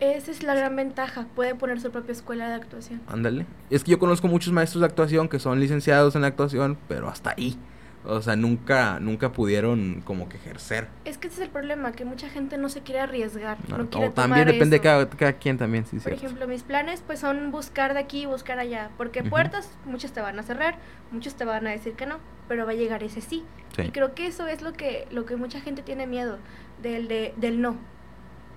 Esa 0.00 0.30
es 0.32 0.42
la 0.42 0.54
gran 0.56 0.74
ventaja. 0.74 1.26
Puede 1.36 1.54
poner 1.54 1.80
su 1.80 1.90
propia 1.92 2.12
escuela 2.12 2.48
de 2.48 2.54
actuación. 2.54 3.00
ándale. 3.06 3.46
Es 3.70 3.84
que 3.84 3.92
yo 3.92 3.98
conozco 4.00 4.26
muchos 4.26 4.52
maestros 4.52 4.80
de 4.80 4.86
actuación 4.86 5.28
que 5.28 5.38
son 5.38 5.60
licenciados 5.60 6.16
en 6.16 6.24
actuación, 6.24 6.76
pero 6.88 7.08
hasta 7.08 7.30
ahí. 7.36 7.56
O 8.04 8.20
sea, 8.20 8.34
nunca, 8.34 8.98
nunca 8.98 9.30
pudieron 9.30 10.02
como 10.04 10.28
que 10.28 10.36
ejercer. 10.36 10.88
Es 11.04 11.18
que 11.18 11.28
ese 11.28 11.36
es 11.36 11.42
el 11.46 11.50
problema, 11.50 11.92
que 11.92 12.04
mucha 12.04 12.28
gente 12.28 12.58
no 12.58 12.68
se 12.68 12.80
quiere 12.80 13.00
arriesgar. 13.00 13.58
No, 13.68 13.78
No, 13.78 13.88
quiere 13.90 14.08
o 14.08 14.12
también 14.12 14.46
depende 14.46 14.70
de 14.70 14.76
eso. 14.76 14.82
cada, 14.82 15.08
cada 15.10 15.32
quien 15.34 15.56
también, 15.56 15.84
sí, 15.84 15.96
Por 15.96 16.02
cierto. 16.02 16.24
ejemplo, 16.26 16.48
mis 16.48 16.64
planes 16.64 17.02
pues 17.06 17.20
son 17.20 17.52
buscar 17.52 17.94
de 17.94 18.00
aquí 18.00 18.22
y 18.22 18.26
buscar 18.26 18.58
allá. 18.58 18.90
Porque 18.96 19.20
Ujú. 19.20 19.30
puertas, 19.30 19.70
muchas 19.84 20.12
te 20.12 20.20
van 20.20 20.36
a 20.38 20.42
cerrar, 20.42 20.78
muchos 21.12 21.34
te 21.36 21.44
van 21.44 21.64
a 21.66 21.70
decir 21.70 21.92
que 21.92 22.06
no, 22.06 22.18
pero 22.48 22.66
va 22.66 22.72
a 22.72 22.74
llegar 22.74 23.04
ese 23.04 23.20
sí. 23.20 23.44
Sí. 23.76 23.82
Y 23.82 23.90
creo 23.90 24.14
que 24.14 24.26
eso 24.26 24.48
es 24.48 24.62
lo 24.62 24.72
que, 24.72 25.06
lo 25.12 25.24
que 25.24 25.36
mucha 25.36 25.60
gente 25.60 25.82
tiene 25.82 26.06
miedo, 26.08 26.38
del, 26.82 27.06
de, 27.06 27.34
del 27.36 27.60
no. 27.60 27.76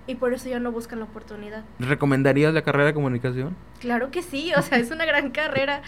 Y 0.08 0.16
por 0.16 0.32
eso 0.34 0.48
ya 0.48 0.58
no 0.58 0.72
buscan 0.72 0.98
la 0.98 1.04
oportunidad. 1.04 1.62
¿Recomendarías 1.78 2.52
la 2.52 2.62
carrera 2.62 2.86
de 2.86 2.94
comunicación? 2.94 3.56
Claro 3.80 4.10
que 4.10 4.22
sí, 4.22 4.52
o 4.56 4.62
sea, 4.62 4.78
es 4.78 4.90
una 4.90 5.04
gran 5.04 5.30
carrera. 5.32 5.82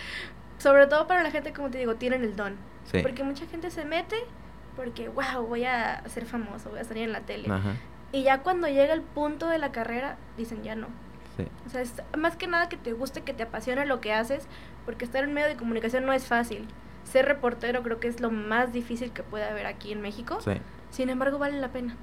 Sobre 0.59 0.87
todo 0.87 1.07
para 1.09 1.23
la 1.23 1.31
gente, 1.31 1.53
como 1.53 1.71
te 1.71 1.79
digo, 1.79 1.97
tienen 1.97 2.23
el 2.23 2.35
don. 2.37 2.55
Sí. 2.91 2.99
Porque 3.03 3.23
mucha 3.25 3.47
gente 3.47 3.71
se 3.71 3.85
mete 3.85 4.17
porque, 4.77 5.09
wow, 5.09 5.47
voy 5.47 5.65
a 5.65 6.03
ser 6.09 6.25
famoso, 6.27 6.71
voy 6.71 6.81
a 6.81 6.85
salir 6.85 7.03
en 7.05 7.13
la 7.13 7.21
tele. 7.23 7.51
Ajá, 7.51 7.73
Y 8.13 8.23
ya 8.23 8.39
cuando 8.43 8.67
llega 8.69 8.95
el 8.95 9.03
punto 9.03 9.49
de 9.49 9.59
la 9.59 9.73
carrera, 9.73 10.17
dicen 10.37 10.63
ya 10.63 10.75
no. 10.75 10.87
sí. 11.37 11.45
O 11.67 11.71
sea, 11.71 11.81
es 11.83 11.93
más 12.17 12.37
que 12.37 12.47
nada 12.47 12.69
que 12.69 12.77
te 12.77 12.93
guste, 12.93 13.23
que 13.23 13.35
te 13.35 13.43
apasione 13.43 13.85
lo 13.87 14.01
que 14.01 14.13
haces, 14.13 14.47
porque 14.87 15.05
estar 15.05 15.23
en 15.25 15.35
medio 15.35 15.49
de 15.49 15.57
comunicación 15.57 16.07
no 16.07 16.13
es 16.13 16.27
fácil. 16.27 16.67
Ser 17.05 17.27
reportero 17.27 17.83
creo 17.83 18.01
que 18.01 18.09
es 18.09 18.21
lo 18.21 18.31
más 18.31 18.73
difícil 18.73 19.11
que 19.13 19.23
puede 19.23 19.45
haber 19.45 19.67
aquí 19.67 19.93
en 19.93 20.01
México. 20.01 20.39
sí. 20.41 20.53
Sin 20.91 21.11
embargo, 21.11 21.39
vale 21.39 21.61
la 21.61 21.69
pena. 21.69 21.95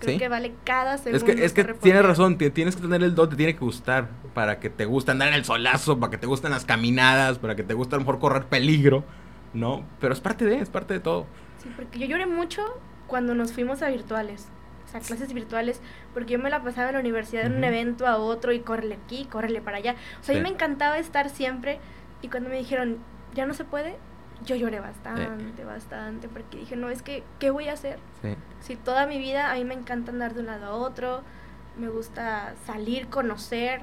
Creo 0.00 0.14
Sí. 0.14 0.18
que 0.18 0.28
vale 0.28 0.52
cada 0.64 0.98
segundo. 0.98 1.16
Es 1.18 1.22
que, 1.24 1.44
es 1.44 1.52
que 1.52 1.62
tienes 1.74 2.04
razón, 2.04 2.36
ti- 2.36 2.50
tienes 2.50 2.74
que 2.74 2.82
tener 2.82 3.02
el 3.04 3.14
don, 3.14 3.28
te 3.28 3.36
tiene 3.36 3.52
que 3.54 3.60
gustar 3.60 4.08
para 4.34 4.58
que 4.58 4.70
te 4.70 4.84
guste 4.86 5.12
andar 5.12 5.28
en 5.28 5.34
el 5.34 5.44
solazo, 5.44 5.98
para 6.00 6.10
que 6.10 6.18
te 6.18 6.26
gusten 6.26 6.50
las 6.50 6.64
caminadas, 6.64 7.38
para 7.38 7.54
que 7.54 7.62
te 7.62 7.74
guste 7.74 7.94
a 7.94 7.98
lo 7.98 8.04
mejor 8.04 8.18
correr 8.18 8.46
peligro, 8.46 9.04
¿no? 9.54 9.84
Pero 10.00 10.12
es 10.12 10.20
parte 10.20 10.44
de, 10.44 10.60
es 10.60 10.70
parte 10.70 10.94
de 10.94 11.00
todo. 11.00 11.26
Sí, 11.62 11.70
porque 11.74 11.98
yo 11.98 12.06
lloré 12.06 12.26
mucho 12.26 12.62
cuando 13.06 13.34
nos 13.34 13.52
fuimos 13.52 13.82
a 13.82 13.88
virtuales. 13.88 14.48
O 14.86 14.90
sea, 14.90 15.00
clases 15.00 15.34
virtuales, 15.34 15.82
porque 16.14 16.32
yo 16.32 16.38
me 16.38 16.48
la 16.48 16.62
pasaba 16.62 16.88
en 16.88 16.94
la 16.94 17.00
universidad 17.00 17.44
en 17.44 17.56
un 17.56 17.64
evento 17.64 18.06
a 18.06 18.16
otro 18.16 18.52
y 18.52 18.60
córrele 18.60 18.94
aquí, 19.04 19.26
córrele 19.26 19.60
para 19.60 19.76
allá. 19.76 19.96
O 20.20 20.24
sea, 20.24 20.34
a 20.34 20.38
mí 20.38 20.42
me 20.42 20.48
encantaba 20.48 20.98
estar 20.98 21.28
siempre 21.28 21.78
y 22.22 22.28
cuando 22.28 22.48
me 22.48 22.56
dijeron, 22.56 22.96
ya 23.34 23.44
no 23.44 23.52
se 23.52 23.64
puede, 23.64 23.96
yo 24.46 24.56
lloré 24.56 24.80
bastante, 24.80 25.64
bastante, 25.64 26.28
porque 26.28 26.58
dije, 26.58 26.76
no, 26.76 26.88
es 26.88 27.02
que, 27.02 27.22
¿qué 27.38 27.50
voy 27.50 27.68
a 27.68 27.74
hacer? 27.74 27.98
Sí. 28.22 28.34
Si 28.60 28.76
toda 28.76 29.06
mi 29.06 29.18
vida 29.18 29.50
a 29.50 29.54
mí 29.56 29.64
me 29.64 29.74
encanta 29.74 30.10
andar 30.10 30.32
de 30.32 30.40
un 30.40 30.46
lado 30.46 30.66
a 30.66 30.74
otro, 30.74 31.22
me 31.76 31.88
gusta 31.88 32.54
salir, 32.64 33.08
conocer, 33.08 33.82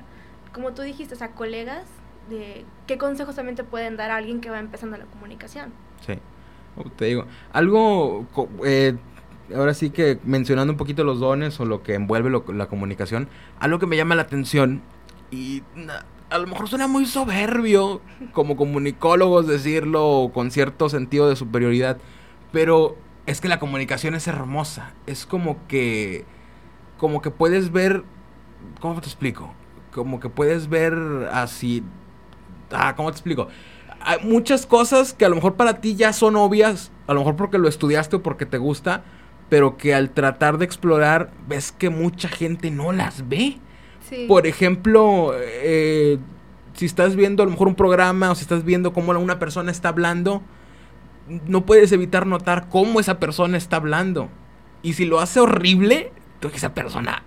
como 0.54 0.74
tú 0.74 0.82
dijiste, 0.82 1.14
o 1.14 1.18
sea, 1.18 1.32
colegas, 1.32 1.86
de 2.30 2.66
qué 2.88 2.98
consejos 2.98 3.36
también 3.36 3.56
te 3.56 3.64
pueden 3.64 3.98
dar 3.98 4.12
a 4.12 4.18
alguien 4.18 4.42
que 4.42 4.50
va 4.50 4.60
empezando 4.60 4.98
la 4.98 5.06
comunicación. 5.06 5.72
Sí. 6.06 6.14
Te 6.98 7.06
digo, 7.06 7.26
algo, 7.54 8.26
eh, 8.66 8.98
ahora 9.56 9.74
sí 9.74 9.92
que 9.92 10.20
mencionando 10.24 10.74
un 10.74 10.78
poquito 10.78 11.04
los 11.04 11.20
dones 11.20 11.60
o 11.60 11.66
lo 11.66 11.84
que 11.84 11.94
envuelve 11.94 12.42
la 12.54 12.66
comunicación, 12.68 13.30
algo 13.60 13.80
que 13.80 13.86
me 13.86 13.96
llama 13.96 14.16
la 14.16 14.24
atención 14.24 14.82
y 15.32 15.64
a 16.30 16.38
lo 16.38 16.48
mejor 16.48 16.68
suena 16.68 16.88
muy 16.88 17.06
soberbio 17.06 18.02
como 18.32 18.56
comunicólogos 18.56 19.48
decirlo 19.48 20.32
con 20.34 20.52
cierto 20.52 20.90
sentido 20.90 21.30
de 21.30 21.36
superioridad, 21.36 21.98
pero 22.52 22.98
es 23.26 23.42
que 23.42 23.48
la 23.48 23.60
comunicación 23.60 24.16
es 24.16 24.28
hermosa, 24.28 24.94
es 25.08 25.26
como 25.26 25.66
que, 25.68 26.26
como 26.98 27.22
que 27.22 27.30
puedes 27.30 27.72
ver, 27.72 28.04
¿cómo 28.80 29.00
te 29.02 29.08
explico? 29.08 29.54
Como 29.94 30.20
que 30.20 30.30
puedes 30.30 30.68
ver 30.68 30.94
así, 31.32 31.84
ah, 32.72 32.96
¿cómo 32.96 33.12
te 33.12 33.16
explico? 33.16 33.48
hay 34.06 34.20
muchas 34.24 34.68
cosas 34.68 35.14
que 35.14 35.26
a 35.26 35.30
lo 35.30 35.36
mejor 35.36 35.56
para 35.56 35.82
ti 35.82 35.96
ya 35.96 36.14
son 36.14 36.36
obvias, 36.36 36.92
a 37.08 37.14
lo 37.14 37.22
mejor 37.22 37.36
porque 37.36 37.58
lo 37.58 37.68
estudiaste 37.68 38.18
o 38.18 38.24
porque 38.24 38.46
te 38.46 38.60
gusta, 38.60 39.04
pero 39.50 39.78
que 39.78 39.96
al 39.96 40.12
tratar 40.12 40.60
de 40.60 40.66
explorar 40.66 41.32
ves 41.48 41.72
que 41.72 41.90
mucha 41.90 42.30
gente 42.30 42.70
no 42.70 42.92
las 42.92 43.28
ve. 43.28 43.58
Sí. 44.08 44.26
Por 44.28 44.46
ejemplo, 44.46 45.34
eh, 45.36 46.20
si 46.74 46.86
estás 46.86 47.16
viendo 47.16 47.42
a 47.42 47.48
lo 47.48 47.52
mejor 47.52 47.68
un 47.68 47.76
programa 47.76 48.30
o 48.30 48.36
si 48.36 48.44
estás 48.44 48.64
viendo 48.64 48.94
cómo 48.94 49.12
una 49.14 49.40
persona 49.40 49.72
está 49.72 49.90
hablando, 49.90 50.44
no 51.48 51.66
puedes 51.66 51.92
evitar 51.92 52.28
notar 52.28 52.70
cómo 52.70 53.00
esa 53.00 53.20
persona 53.20 53.58
está 53.58 53.78
hablando. 53.78 54.30
Y 54.84 54.94
si 54.94 55.06
lo 55.06 55.20
hace 55.20 55.40
horrible, 55.40 56.12
tú 56.40 56.50
esa 56.54 56.76
persona 56.76 57.24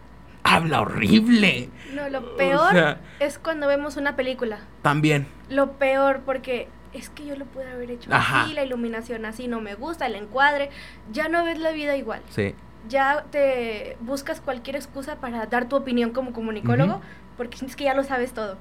habla 0.56 0.80
horrible. 0.80 1.68
No, 1.94 2.08
lo 2.08 2.18
O 2.20 2.36
peor 2.36 2.72
sea- 2.72 3.00
es 3.20 3.38
cuando 3.38 3.66
vemos 3.66 3.96
una 3.96 4.16
película. 4.16 4.60
También. 4.82 5.26
Lo 5.48 5.72
peor 5.72 6.20
porque 6.24 6.68
es 6.92 7.10
que 7.10 7.26
yo 7.26 7.36
lo 7.36 7.44
pude 7.44 7.70
haber 7.70 7.90
hecho 7.90 8.10
Ajá. 8.12 8.42
así, 8.44 8.54
la 8.54 8.64
iluminación 8.64 9.24
así, 9.26 9.46
no 9.48 9.60
me 9.60 9.74
gusta, 9.74 10.06
el 10.06 10.14
encuadre. 10.14 10.70
Ya 11.12 11.28
no 11.28 11.44
ves 11.44 11.58
la 11.58 11.70
vida 11.72 11.96
igual. 11.96 12.22
Sí. 12.30 12.54
Ya 12.88 13.24
te 13.30 13.96
buscas 14.00 14.40
cualquier 14.40 14.76
excusa 14.76 15.16
para 15.16 15.46
dar 15.46 15.68
tu 15.68 15.76
opinión 15.76 16.10
como 16.12 16.32
comunicólogo 16.32 16.94
Ujú. 16.94 17.02
porque 17.36 17.58
sientes 17.58 17.76
que 17.76 17.84
ya 17.84 17.94
lo 17.94 18.04
sabes 18.04 18.32
todo. 18.32 18.56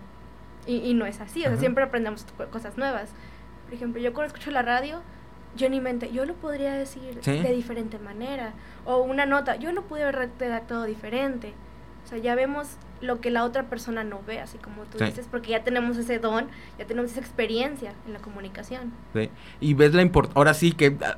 Y, 0.65 0.77
y 0.77 0.93
no 0.93 1.05
es 1.05 1.21
así, 1.21 1.39
o 1.39 1.43
sea, 1.43 1.51
Ajá. 1.51 1.59
siempre 1.59 1.83
aprendemos 1.85 2.25
co- 2.37 2.47
cosas 2.47 2.77
nuevas. 2.77 3.11
Por 3.65 3.73
ejemplo, 3.73 4.01
yo 4.01 4.11
cuando 4.13 4.27
escucho 4.33 4.51
la 4.51 4.61
radio, 4.63 5.01
yo 5.55 5.67
en 5.67 5.71
mi 5.71 5.79
mente, 5.79 6.11
yo 6.11 6.25
lo 6.25 6.33
podría 6.33 6.73
decir 6.73 7.17
Sí. 7.21 7.39
de 7.39 7.53
diferente 7.53 7.99
manera. 7.99 8.51
O 8.83 8.97
una 8.97 9.25
nota, 9.25 9.55
yo 9.55 9.71
lo 9.71 9.83
pude 9.83 10.03
haber 10.03 10.29
redactado 10.37 10.83
diferente. 10.83 11.53
O 12.07 12.09
sea, 12.09 12.19
ya 12.19 12.35
vemos 12.35 12.67
lo 13.01 13.19
que 13.19 13.29
la 13.31 13.43
otra 13.43 13.63
persona 13.63 14.05
no 14.05 14.21
ve, 14.25 14.39
así 14.39 14.57
como 14.59 14.83
tú 14.83 14.97
Sí. 14.97 15.03
dices, 15.03 15.27
porque 15.29 15.51
ya 15.51 15.65
tenemos 15.65 15.97
ese 15.97 16.19
don, 16.19 16.47
ya 16.79 16.85
tenemos 16.85 17.11
esa 17.11 17.19
experiencia 17.19 17.93
en 18.07 18.13
la 18.13 18.19
comunicación. 18.19 18.93
¿sí? 19.13 19.29
Y 19.59 19.73
ves 19.73 19.93
la 19.93 20.01
importancia, 20.03 20.37
ahora 20.37 20.53
sí 20.53 20.71
que 20.71 20.95
ah, 21.03 21.17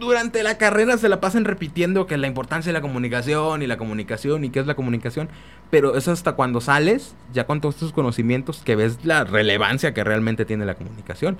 durante 0.00 0.42
la 0.42 0.58
carrera 0.58 0.98
se 0.98 1.08
la 1.08 1.20
pasan 1.20 1.44
repitiendo 1.44 2.08
que 2.08 2.16
la 2.16 2.26
importancia 2.26 2.70
de 2.70 2.72
la 2.74 2.80
comunicación 2.82 3.62
y 3.62 3.68
la 3.68 3.76
comunicación 3.76 4.42
y 4.42 4.50
qué 4.50 4.58
es 4.58 4.66
la 4.66 4.74
comunicación, 4.74 5.28
pero 5.70 5.96
es 5.96 6.08
hasta 6.08 6.32
cuando 6.32 6.60
sales, 6.60 7.14
ya 7.32 7.46
con 7.46 7.60
todos 7.60 7.76
estos 7.76 7.92
conocimientos, 7.92 8.60
que 8.64 8.74
ves 8.74 9.04
la 9.04 9.22
relevancia 9.22 9.94
que 9.94 10.02
realmente 10.02 10.44
tiene 10.44 10.66
la 10.66 10.74
comunicación. 10.74 11.38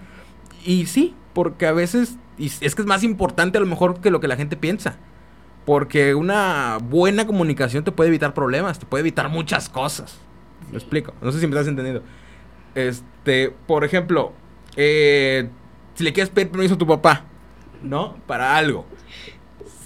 Y 0.64 0.86
sí, 0.86 1.16
porque 1.32 1.66
a 1.66 1.72
veces, 1.72 2.16
y 2.38 2.46
es 2.46 2.76
que 2.76 2.82
es 2.82 2.86
más 2.86 3.02
importante 3.02 3.58
a 3.58 3.60
lo 3.60 3.66
mejor 3.66 4.00
que 4.00 4.12
lo 4.12 4.20
que 4.20 4.28
la 4.28 4.36
gente 4.36 4.56
piensa. 4.56 4.96
Porque 5.64 6.14
una 6.14 6.78
buena 6.82 7.26
comunicación 7.26 7.84
te 7.84 7.92
puede 7.92 8.08
evitar 8.08 8.34
problemas, 8.34 8.78
te 8.78 8.86
puede 8.86 9.00
evitar 9.00 9.28
muchas 9.28 9.68
cosas. 9.68 10.18
¿Me 10.66 10.70
Sí. 10.70 10.76
explico? 10.76 11.14
No 11.22 11.32
sé 11.32 11.40
si 11.40 11.46
me 11.46 11.52
estás 11.52 11.68
entendiendo. 11.68 12.02
Este, 12.74 13.54
por 13.66 13.84
ejemplo, 13.84 14.32
eh, 14.76 15.48
si 15.94 16.04
le 16.04 16.12
quieres 16.12 16.30
pedir 16.30 16.50
permiso 16.50 16.74
a 16.74 16.78
tu 16.78 16.86
papá, 16.86 17.24
¿no? 17.82 18.16
Para 18.26 18.56
algo. 18.56 18.84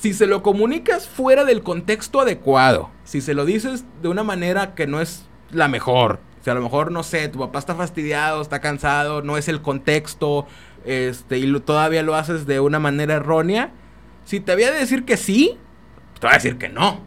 Si 0.00 0.14
se 0.14 0.26
lo 0.26 0.42
comunicas 0.42 1.08
fuera 1.08 1.44
del 1.44 1.62
contexto 1.62 2.20
adecuado, 2.20 2.90
si 3.04 3.20
se 3.20 3.34
lo 3.34 3.44
dices 3.44 3.84
de 4.00 4.08
una 4.08 4.22
manera 4.24 4.74
que 4.74 4.86
no 4.86 5.00
es 5.00 5.26
la 5.50 5.68
mejor, 5.68 6.20
si 6.42 6.50
a 6.50 6.54
lo 6.54 6.62
mejor, 6.62 6.92
no 6.92 7.02
sé, 7.02 7.28
tu 7.28 7.40
papá 7.40 7.58
está 7.58 7.74
fastidiado, 7.74 8.40
está 8.40 8.60
cansado, 8.60 9.22
no 9.22 9.36
es 9.36 9.48
el 9.48 9.60
contexto, 9.60 10.46
este, 10.84 11.38
y 11.38 11.46
lo- 11.46 11.62
todavía 11.62 12.02
lo 12.02 12.14
haces 12.14 12.46
de 12.46 12.60
una 12.60 12.78
manera 12.78 13.14
errónea, 13.14 13.72
si 14.24 14.38
te 14.40 14.52
había 14.52 14.70
de 14.70 14.78
decir 14.78 15.04
que 15.04 15.16
sí, 15.16 15.58
te 16.20 16.26
va 16.26 16.32
a 16.32 16.36
decir 16.36 16.58
que 16.58 16.68
no, 16.68 17.00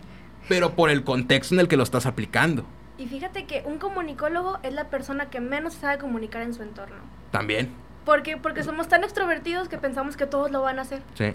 pero 0.49 0.71
por 0.75 0.89
el 0.89 1.03
contexto 1.03 1.53
en 1.55 1.59
el 1.61 1.67
que 1.67 1.77
lo 1.77 1.83
estás 1.83 2.05
aplicando, 2.05 2.65
Y 2.97 3.07
fíjate 3.07 3.45
que 3.45 3.63
un 3.65 3.77
comunicólogo 3.79 4.59
es 4.63 4.73
la 4.73 4.89
persona 4.89 5.29
que 5.29 5.39
menos 5.39 5.73
sabe 5.73 5.97
comunicar 5.97 6.41
en 6.43 6.53
su 6.53 6.61
entorno. 6.63 6.97
también, 7.31 7.69
Porque, 8.05 8.37
porque 8.37 8.63
somos 8.63 8.87
tan 8.87 9.03
extrovertidos 9.03 9.69
que 9.69 9.77
pensamos 9.77 10.17
que 10.17 10.25
todos 10.27 10.51
lo 10.51 10.61
van 10.61 10.79
a 10.79 10.83
hacer. 10.83 11.01
sí. 11.15 11.33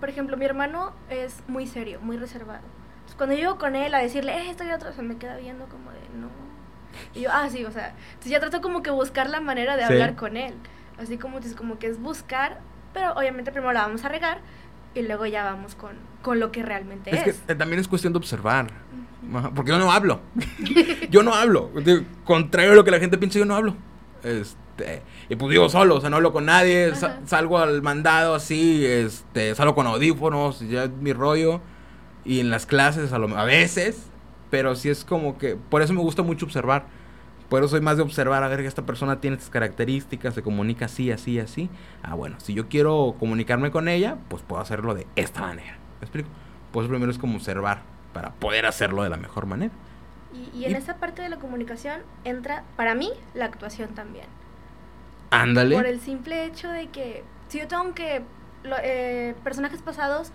Por 0.00 0.08
ejemplo, 0.10 0.36
mi 0.36 0.44
hermano 0.44 0.92
es 1.08 1.42
muy 1.48 1.66
serio, 1.66 1.98
muy 2.02 2.16
reservado. 2.18 2.60
Entonces, 2.96 3.16
cuando 3.16 3.36
llego 3.36 3.56
con 3.58 3.74
él 3.74 3.94
a 3.94 3.98
decirle, 3.98 4.36
eh, 4.36 4.50
esto 4.50 4.62
y 4.64 4.70
otro, 4.70 4.92
se 4.92 5.02
me 5.02 5.16
queda 5.16 5.36
viendo 5.36 5.64
como 5.66 5.90
de, 5.92 5.98
no. 6.20 6.28
Y 7.14 7.22
yo, 7.22 7.30
ah, 7.32 7.48
sí, 7.48 7.64
o 7.64 7.70
sea, 7.70 7.94
entonces 8.08 8.30
ya 8.32 8.40
trato 8.40 8.60
como 8.60 8.82
que 8.82 8.90
buscar 8.90 9.30
la 9.30 9.40
manera 9.40 9.76
de 9.76 9.86
Sí. 9.86 9.92
hablar 9.92 10.14
con 10.16 10.36
él. 10.36 10.52
Así 10.98 11.16
como, 11.16 11.38
como 11.56 11.78
que 11.78 11.86
es 11.86 11.98
buscar, 12.00 12.60
pero 12.92 13.12
obviamente 13.14 13.50
primero 13.50 13.72
la 13.72 13.82
vamos 13.82 14.04
a 14.04 14.08
regar 14.08 14.38
y 14.94 15.02
luego 15.02 15.26
ya 15.26 15.44
vamos 15.44 15.74
con, 15.74 15.92
con 16.22 16.40
lo 16.40 16.52
que 16.52 16.62
realmente 16.62 17.10
Es 17.14 17.26
es. 17.26 17.36
que 17.40 17.54
también 17.54 17.80
es 17.80 17.88
cuestión 17.88 18.12
de 18.12 18.18
observar. 18.18 18.68
Porque 19.54 19.70
yo 19.70 19.78
no 19.78 19.90
hablo. 19.90 20.20
yo 21.10 21.22
no 21.22 21.34
hablo. 21.34 21.70
Contrario 22.24 22.72
a 22.72 22.74
lo 22.74 22.84
que 22.84 22.90
la 22.90 22.98
gente 23.00 23.16
piensa, 23.18 23.38
yo 23.38 23.44
no 23.46 23.56
hablo. 23.56 23.74
Este, 24.22 25.02
y 25.28 25.36
pues 25.36 25.50
digo 25.50 25.68
solo, 25.68 25.96
o 25.96 26.00
sea, 26.00 26.10
no 26.10 26.16
hablo 26.16 26.32
con 26.32 26.44
nadie, 26.46 26.92
salgo 27.26 27.58
al 27.58 27.82
mandado 27.82 28.34
así, 28.34 28.84
este, 28.84 29.54
salgo 29.54 29.74
con 29.74 29.86
audífonos, 29.86 30.60
ya 30.60 30.84
es 30.84 30.90
mi 30.90 31.12
rollo. 31.12 31.60
Y 32.24 32.40
en 32.40 32.50
las 32.50 32.64
clases 32.66 33.12
a, 33.12 33.18
lo- 33.18 33.36
a 33.36 33.44
veces, 33.44 34.06
pero 34.50 34.76
sí 34.76 34.88
es 34.88 35.04
como 35.04 35.36
que, 35.38 35.56
por 35.56 35.82
eso 35.82 35.92
me 35.92 36.00
gusta 36.00 36.22
mucho 36.22 36.46
observar. 36.46 36.86
Por 37.54 37.62
eso 37.62 37.68
soy 37.70 37.82
más 37.82 37.96
de 37.96 38.02
observar, 38.02 38.42
a 38.42 38.48
ver 38.48 38.62
que 38.62 38.66
esta 38.66 38.82
persona 38.82 39.20
tiene 39.20 39.36
estas 39.36 39.48
características, 39.48 40.34
se 40.34 40.42
comunica 40.42 40.86
así, 40.86 41.12
así, 41.12 41.38
así. 41.38 41.70
Ah, 42.02 42.14
bueno, 42.16 42.34
si 42.40 42.52
yo 42.52 42.68
quiero 42.68 43.14
comunicarme 43.20 43.70
con 43.70 43.86
ella, 43.86 44.16
pues 44.26 44.42
puedo 44.42 44.60
hacerlo 44.60 44.92
de 44.92 45.06
esta 45.14 45.42
manera. 45.42 45.76
¿Me 46.00 46.04
explico? 46.06 46.28
Pues 46.72 46.88
primero 46.88 47.12
es 47.12 47.18
como 47.18 47.36
observar 47.36 47.82
para 48.12 48.32
poder 48.32 48.66
hacerlo 48.66 49.04
de 49.04 49.10
la 49.10 49.18
mejor 49.18 49.46
manera. 49.46 49.70
Y, 50.32 50.58
y 50.58 50.64
en 50.64 50.72
Y- 50.72 50.74
esa 50.74 50.96
parte 50.96 51.22
de 51.22 51.28
la 51.28 51.36
comunicación 51.36 52.00
entra, 52.24 52.64
para 52.74 52.96
mí, 52.96 53.12
la 53.34 53.44
actuación 53.44 53.90
también. 53.90 54.26
Ándale. 55.30 55.76
Por 55.76 55.86
el 55.86 56.00
simple 56.00 56.46
hecho 56.46 56.68
de 56.68 56.88
que 56.88 57.22
si 57.46 57.60
yo 57.60 57.68
tengo 57.68 57.94
que 57.94 58.22
lo- 58.64 58.78
eh, 58.82 59.36
personajes 59.44 59.80
pasados, 59.80 60.32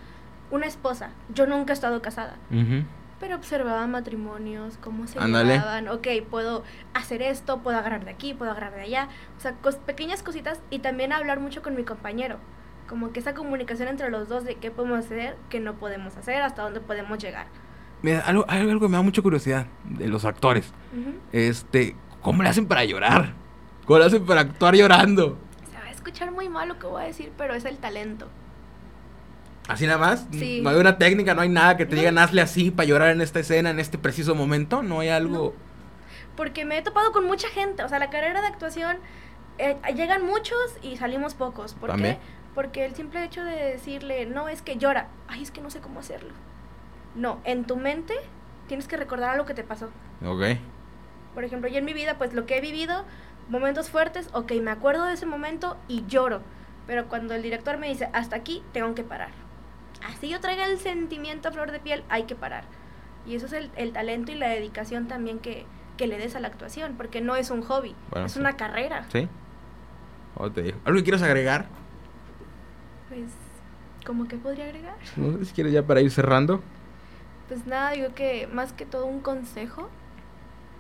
una 0.51 0.67
esposa, 0.67 1.10
yo 1.36 1.45
nunca 1.47 1.73
he 1.73 1.75
estado 1.75 2.01
casada, 2.01 2.38
Ujú. 2.49 2.86
Pero 3.19 3.36
observaba 3.36 3.86
matrimonios, 3.88 4.77
cómo 4.82 5.08
se 5.08 5.19
Ándale. 5.19 5.53
llevaban, 5.53 5.88
ok, 5.89 6.08
puedo 6.29 6.63
hacer 6.93 7.21
esto, 7.21 7.60
puedo 7.60 7.77
agarrar 7.77 8.05
de 8.05 8.12
aquí, 8.12 8.34
puedo 8.34 8.51
agarrar 8.51 8.73
de 8.75 8.82
allá, 8.82 9.10
o 9.38 9.41
sea, 9.41 9.55
cos- 9.62 9.77
pequeñas 9.77 10.23
cositas 10.23 10.60
y 10.69 10.79
también 10.79 11.12
hablar 11.12 11.39
mucho 11.39 11.62
con 11.62 11.75
mi 11.75 11.84
compañero, 11.84 12.38
como 12.88 13.12
que 13.12 13.19
esa 13.19 13.34
comunicación 13.34 13.88
entre 13.89 14.10
los 14.10 14.29
dos 14.29 14.43
de 14.45 14.55
qué 14.55 14.71
podemos 14.71 14.99
hacer, 14.99 15.36
qué 15.49 15.60
no 15.60 15.75
podemos 15.75 16.15
hacer, 16.17 16.41
hasta 16.41 16.62
dónde 16.63 16.79
podemos 16.79 17.17
llegar. 17.19 17.47
Mira, 18.01 18.21
algo, 18.21 18.45
algo 18.47 18.79
que 18.79 18.88
me 18.88 18.95
da 18.97 19.01
mucha 19.03 19.21
curiosidad 19.21 19.65
de 19.84 20.08
los 20.08 20.23
actores. 20.23 20.71
Este, 21.34 21.95
¿cómo 22.21 22.41
le 22.43 22.49
hacen 22.49 22.65
para 22.67 22.86
llorar? 22.86 23.34
¿Cómo 23.86 23.99
le 23.99 24.05
hacen 24.05 24.25
para 24.25 24.41
actuar 24.41 24.75
llorando? 24.75 25.38
Se 25.69 25.77
va 25.77 25.86
a 25.86 25.91
escuchar 25.91 26.32
muy 26.32 26.47
mal 26.47 26.67
lo 26.69 26.79
que 26.79 26.88
voy 26.88 27.03
a 27.03 27.05
decir, 27.08 27.32
pero 27.38 27.53
es 27.53 27.65
el 27.65 27.77
talento. 27.77 28.27
¿Así 29.69 29.86
nada 29.86 29.97
más? 29.99 30.27
Sí. 30.32 30.62
No 30.62 30.69
hay 30.69 30.77
una 30.77 30.97
técnica, 30.97 31.34
no 31.34 31.41
hay 31.41 31.49
nada 31.49 31.77
que 31.77 31.86
te 31.86 31.95
No. 31.95 32.01
digan 32.01 32.17
hazle 32.17 32.41
así 32.41 32.71
para 32.71 32.88
llorar 32.88 33.10
en 33.12 33.21
esta 33.21 33.39
escena, 33.39 33.69
en 33.69 33.79
este 33.79 33.97
preciso 33.97 34.36
momento. 34.36 34.82
No 34.84 34.99
hay 34.99 35.10
algo. 35.10 35.53
Porque 36.36 36.65
me 36.65 36.77
he 36.77 36.82
topado 36.82 37.12
con 37.12 37.25
mucha 37.25 37.47
gente. 37.49 37.84
O 37.84 37.89
sea, 37.89 37.99
la 37.99 38.10
carrera 38.10 38.41
de 38.41 38.47
actuación 38.47 38.97
eh, 39.58 39.77
llegan 39.95 40.25
muchos 40.25 40.58
y 40.82 40.97
salimos 40.97 41.34
pocos. 41.36 41.73
¿Por 41.75 41.89
También. 41.89 42.15
qué? 42.15 42.21
Porque 42.55 42.86
el 42.86 42.95
simple 42.95 43.23
hecho 43.23 43.43
de 43.43 43.55
decirle, 43.55 44.25
no, 44.25 44.49
es 44.49 44.62
que 44.62 44.77
llora. 44.77 45.08
Ay, 45.27 45.43
es 45.43 45.51
que 45.51 45.62
no 45.62 45.69
sé 45.69 45.79
cómo 45.79 45.99
hacerlo. 45.99 46.32
No, 47.15 47.39
en 47.43 47.65
tu 47.65 47.75
mente 47.77 48.13
tienes 48.67 48.88
que 48.88 48.97
recordar 48.97 49.32
algo 49.32 49.45
que 49.45 49.53
te 49.53 49.63
pasó. 49.63 49.89
Ok. 50.25 50.58
Por 51.34 51.43
ejemplo, 51.43 51.69
yo 51.69 51.77
en 51.77 51.86
mi 51.86 51.93
vida, 51.93 52.17
pues 52.17 52.34
lo 52.34 52.45
que 52.45 52.58
he 52.58 52.62
vivido, 52.62 53.05
momentos 53.49 53.89
fuertes, 53.89 54.29
ok, 54.34 54.53
me 54.62 54.71
acuerdo 54.71 55.05
de 55.05 55.13
ese 55.13 55.25
momento 55.25 55.77
y 55.88 56.05
lloro. 56.08 56.41
Pero 56.88 57.08
cuando 57.08 57.36
el 57.36 57.43
director 57.43 57.77
me 57.77 57.88
dice, 57.88 58.10
hasta 58.13 58.36
aquí, 58.36 58.63
tengo 58.73 58.95
que 58.95 59.03
parar. 59.03 59.29
Así 60.05 60.29
yo 60.29 60.39
traiga 60.39 60.65
el 60.65 60.77
sentimiento 60.79 61.49
a 61.49 61.51
flor 61.51 61.71
de 61.71 61.79
piel, 61.79 62.03
hay 62.09 62.23
que 62.23 62.35
parar. 62.35 62.63
Y 63.25 63.35
eso 63.35 63.45
es 63.47 63.53
el, 63.53 63.69
el 63.75 63.91
talento 63.93 64.31
y 64.31 64.35
la 64.35 64.49
dedicación 64.49 65.07
también 65.07 65.39
que, 65.39 65.65
que 65.97 66.07
le 66.07 66.17
des 66.17 66.35
a 66.35 66.39
la 66.39 66.47
actuación, 66.47 66.95
porque 66.97 67.21
no 67.21 67.35
es 67.35 67.49
un 67.51 67.62
hobby, 67.62 67.95
Bueno, 68.12 68.25
es 68.27 68.33
sí. 68.33 68.39
una 68.39 68.55
carrera. 68.57 69.05
¿Sí? 69.12 69.27
Oh, 70.35 70.49
te 70.51 70.62
digo. 70.63 70.77
¿Algo 70.85 70.97
que 70.97 71.03
quieras 71.03 71.21
agregar? 71.21 71.67
Pues, 73.09 73.25
¿cómo 74.05 74.27
que 74.27 74.38
podría 74.38 74.65
agregar? 74.65 74.95
No 75.17 75.38
sé 75.39 75.45
si 75.45 75.53
quieres 75.53 75.73
ya 75.73 75.83
para 75.83 76.01
ir 76.01 76.12
cerrando. 76.12 76.62
Pues 77.47 77.65
nada, 77.65 77.91
digo 77.91 78.13
que 78.13 78.47
más 78.47 78.73
que 78.73 78.85
todo 78.85 79.05
un 79.05 79.21
consejo 79.21 79.89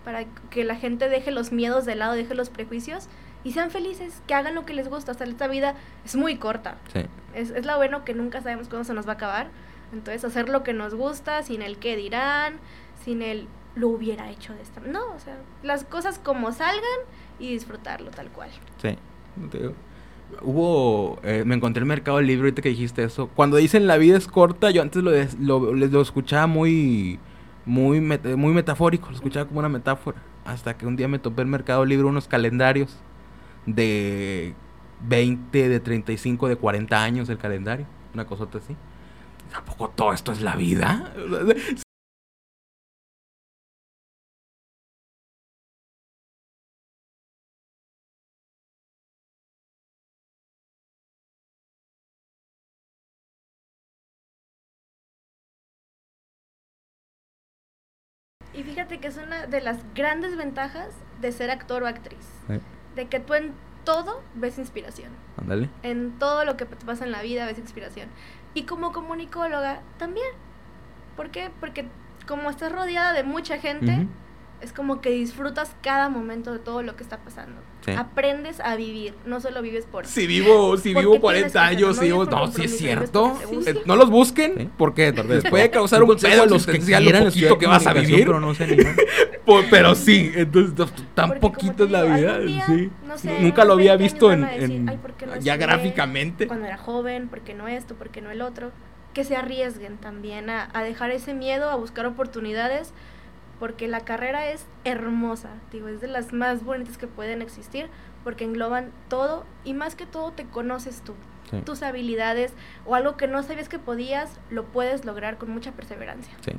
para 0.05 0.25
que 0.49 0.63
la 0.63 0.75
gente 0.75 1.09
deje 1.09 1.31
los 1.31 1.51
miedos 1.51 1.85
de 1.85 1.95
lado, 1.95 2.13
deje 2.13 2.35
los 2.35 2.49
prejuicios 2.49 3.07
y 3.43 3.51
sean 3.53 3.71
felices, 3.71 4.21
que 4.27 4.33
hagan 4.33 4.55
lo 4.55 4.65
que 4.65 4.73
les 4.73 4.89
gusta. 4.89 5.11
Hasta 5.11 5.23
esta 5.23 5.47
vida 5.47 5.75
es 6.05 6.15
muy 6.15 6.37
corta. 6.37 6.77
Sí. 6.93 7.01
Es, 7.33 7.51
es 7.51 7.65
lo 7.65 7.75
bueno 7.77 8.03
que 8.05 8.13
nunca 8.13 8.41
sabemos 8.41 8.67
cuándo 8.67 8.83
se 8.83 8.93
nos 8.93 9.07
va 9.07 9.11
a 9.11 9.15
acabar. 9.15 9.49
Entonces, 9.93 10.23
hacer 10.25 10.49
lo 10.49 10.63
que 10.63 10.73
nos 10.73 10.93
gusta, 10.93 11.41
sin 11.43 11.61
el 11.61 11.77
qué 11.77 11.95
dirán, 11.95 12.55
sin 13.03 13.21
el 13.21 13.47
lo 13.75 13.87
hubiera 13.89 14.29
hecho 14.29 14.53
de 14.53 14.61
esta 14.61 14.81
No, 14.81 15.13
o 15.15 15.19
sea, 15.19 15.37
las 15.63 15.83
cosas 15.85 16.19
como 16.19 16.51
salgan 16.51 16.83
y 17.39 17.51
disfrutarlo 17.53 18.11
tal 18.11 18.27
cual. 18.29 18.49
Sí. 18.81 18.97
No 19.37 19.47
te 19.49 19.57
digo. 19.59 19.73
Hubo, 20.41 21.19
eh, 21.23 21.43
me 21.45 21.55
encontré 21.55 21.79
en 21.81 21.83
el 21.85 21.87
mercado 21.89 22.17
del 22.17 22.27
libro 22.27 22.45
ahorita 22.45 22.61
que 22.61 22.69
dijiste 22.69 23.03
eso. 23.03 23.29
Cuando 23.35 23.57
dicen 23.57 23.87
la 23.87 23.97
vida 23.97 24.17
es 24.17 24.27
corta, 24.27 24.69
yo 24.69 24.81
antes 24.81 25.01
lo, 25.01 25.11
des- 25.11 25.39
lo, 25.39 25.73
escuchaba 26.01 26.45
muy, 26.45 27.19
muy, 27.65 27.99
met- 27.99 28.35
muy 28.35 28.53
metafórico, 28.53 29.09
lo 29.09 29.15
escuchaba 29.15 29.47
como 29.47 29.59
una 29.59 29.69
metáfora. 29.69 30.21
Hasta 30.45 30.77
que 30.77 30.85
un 30.85 30.95
día 30.95 31.07
me 31.07 31.17
topé 31.19 31.41
en 31.41 31.47
el 31.47 31.51
mercado 31.51 31.79
del 31.81 31.89
libro 31.89 32.07
unos 32.09 32.27
calendarios 32.27 32.95
de 33.65 34.53
20, 35.01 35.69
de 35.69 35.79
35, 35.79 36.47
de 36.47 36.55
40 36.55 37.03
años 37.03 37.29
el 37.29 37.37
calendario. 37.37 37.85
Una 38.13 38.25
cosota 38.25 38.57
así. 38.57 38.75
¿A 39.55 39.63
poco 39.63 39.89
todo 39.89 40.13
esto 40.13 40.31
es 40.31 40.41
la 40.41 40.55
vida? 40.55 41.13
Y 58.53 58.63
fíjate 58.63 58.99
que 58.99 59.07
es 59.07 59.17
una 59.25 59.47
de 59.47 59.61
las 59.61 59.77
grandes 59.95 60.35
ventajas 60.35 60.93
de 61.21 61.31
ser 61.31 61.51
actor 61.51 61.83
o 61.83 61.87
actriz. 61.87 62.27
De 62.95 63.07
que 63.07 63.19
tú 63.19 63.33
en 63.33 63.53
todo 63.83 64.21
ves 64.35 64.57
inspiración. 64.57 65.11
Ándale. 65.37 65.69
En 65.83 66.17
todo 66.19 66.45
lo 66.45 66.57
que 66.57 66.65
te 66.65 66.85
pasa 66.85 67.05
en 67.05 67.11
la 67.11 67.21
vida 67.21 67.45
ves 67.45 67.57
inspiración. 67.57 68.09
Y 68.53 68.63
como 68.63 68.91
comunicóloga 68.91 69.81
también. 69.97 70.27
¿Por 71.15 71.29
qué? 71.29 71.51
Porque 71.59 71.87
como 72.27 72.49
estás 72.49 72.71
rodeada 72.71 73.13
de 73.13 73.23
mucha 73.23 73.57
gente. 73.57 74.07
Es 74.61 74.73
como 74.73 74.99
que 74.99 75.09
disfrutas 75.11 75.71
cada 75.81 76.09
momento 76.09 76.51
de 76.51 76.59
todo 76.59 76.83
lo 76.83 76.95
que 76.97 77.03
está 77.03 77.17
pasando. 77.17 77.61
Sí. 77.85 77.91
Aprendes 77.97 78.59
a 78.59 78.75
vivir, 78.75 79.13
no 79.25 79.39
solo 79.39 79.61
vives 79.61 79.85
por... 79.85 80.05
Si 80.05 80.27
vivo, 80.27 80.75
si 80.75 80.93
¿Por 80.93 81.03
vivo 81.03 81.13
qué 81.13 81.19
tienes 81.19 81.51
40 81.51 81.51
que 81.53 81.59
hacerlo? 81.59 81.77
años, 81.87 81.95
No 81.95 82.01
si 82.01 82.07
vivo... 82.07 82.25
No, 82.25 82.51
sí 82.51 82.63
es 82.65 82.77
cierto. 82.77 83.37
Eh, 83.65 83.81
No 83.85 83.95
los 83.95 84.09
busquen, 84.09 84.69
porque 84.77 85.13
les 85.13 85.45
puede 85.49 85.69
causar 85.71 86.03
un 86.03 86.17
pedo 86.17 86.43
a 86.43 86.45
los 86.45 86.65
que 86.65 86.79
quieran 86.79 87.23
lo 87.23 87.29
poquito 87.31 87.57
que 87.57 87.67
vas 87.67 87.87
a 87.87 87.93
vivir. 87.93 88.25
Pero 88.25 88.39
no 88.41 88.53
Pero 89.69 89.95
sí, 89.95 90.31
entonces 90.35 90.73
tan 91.15 91.29
Porque 91.29 91.39
poquito 91.39 91.85
es 91.85 91.91
la 91.91 92.03
digo, 92.03 92.15
vida. 92.17 92.39
día, 92.39 92.65
sí. 92.67 92.89
no 93.07 93.17
sé, 93.17 93.39
Nunca 93.39 93.65
lo 93.65 93.73
había 93.73 93.95
20 93.95 94.03
años 94.03 94.13
visto 94.13 94.31
en, 94.33 94.41
decir, 94.45 94.63
en- 94.75 94.89
"Ay, 94.89 94.97
¿por 94.97 95.13
qué 95.13 95.25
no 95.25 95.37
ya 95.37 95.55
gráficamente. 95.57 96.47
Cuando 96.47 96.65
era 96.67 96.77
joven, 96.77 97.27
porque 97.29 97.53
no 97.53 97.67
esto, 97.67 97.95
porque 97.95 98.21
no 98.21 98.29
el 98.29 98.41
otro. 98.41 98.71
Que 99.13 99.23
se 99.23 99.35
arriesguen 99.35 99.97
también 99.97 100.49
a, 100.51 100.69
a 100.73 100.83
dejar 100.83 101.09
ese 101.11 101.33
miedo, 101.33 101.69
a 101.69 101.75
buscar 101.75 102.05
oportunidades, 102.05 102.93
porque 103.59 103.87
la 103.87 104.01
carrera 104.01 104.49
es 104.49 104.65
hermosa, 104.85 105.49
digo, 105.71 105.87
es 105.89 106.01
de 106.01 106.07
las 106.07 106.33
más 106.33 106.63
bonitas 106.63 106.97
que 106.97 107.07
pueden 107.07 107.41
existir, 107.41 107.87
porque 108.23 108.45
engloban 108.45 108.91
todo 109.09 109.45
y 109.63 109.73
más 109.73 109.95
que 109.95 110.05
todo 110.05 110.31
te 110.31 110.45
conoces 110.45 111.01
tú. 111.01 111.13
Sí. 111.49 111.57
Tus 111.65 111.81
habilidades 111.81 112.53
o 112.85 112.93
algo 112.95 113.17
que 113.17 113.27
no 113.27 113.41
sabías 113.41 113.69
que 113.69 113.79
podías, 113.79 114.39
lo 114.51 114.65
puedes 114.65 115.03
lograr 115.03 115.37
con 115.37 115.49
mucha 115.49 115.71
perseverancia. 115.71 116.31
Sí. 116.41 116.51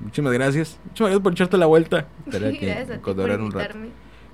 Muchísimas 0.00 0.32
gracias. 0.32 0.78
Muchísimas 0.84 1.10
gracias 1.10 1.22
por 1.22 1.32
echarte 1.32 1.56
la 1.56 1.66
vuelta. 1.66 2.06
Que 2.30 2.38
Gracias 2.38 2.90
a 2.90 2.94
ti 2.96 3.00
por 3.00 3.18
un 3.18 3.50
rato. 3.50 3.78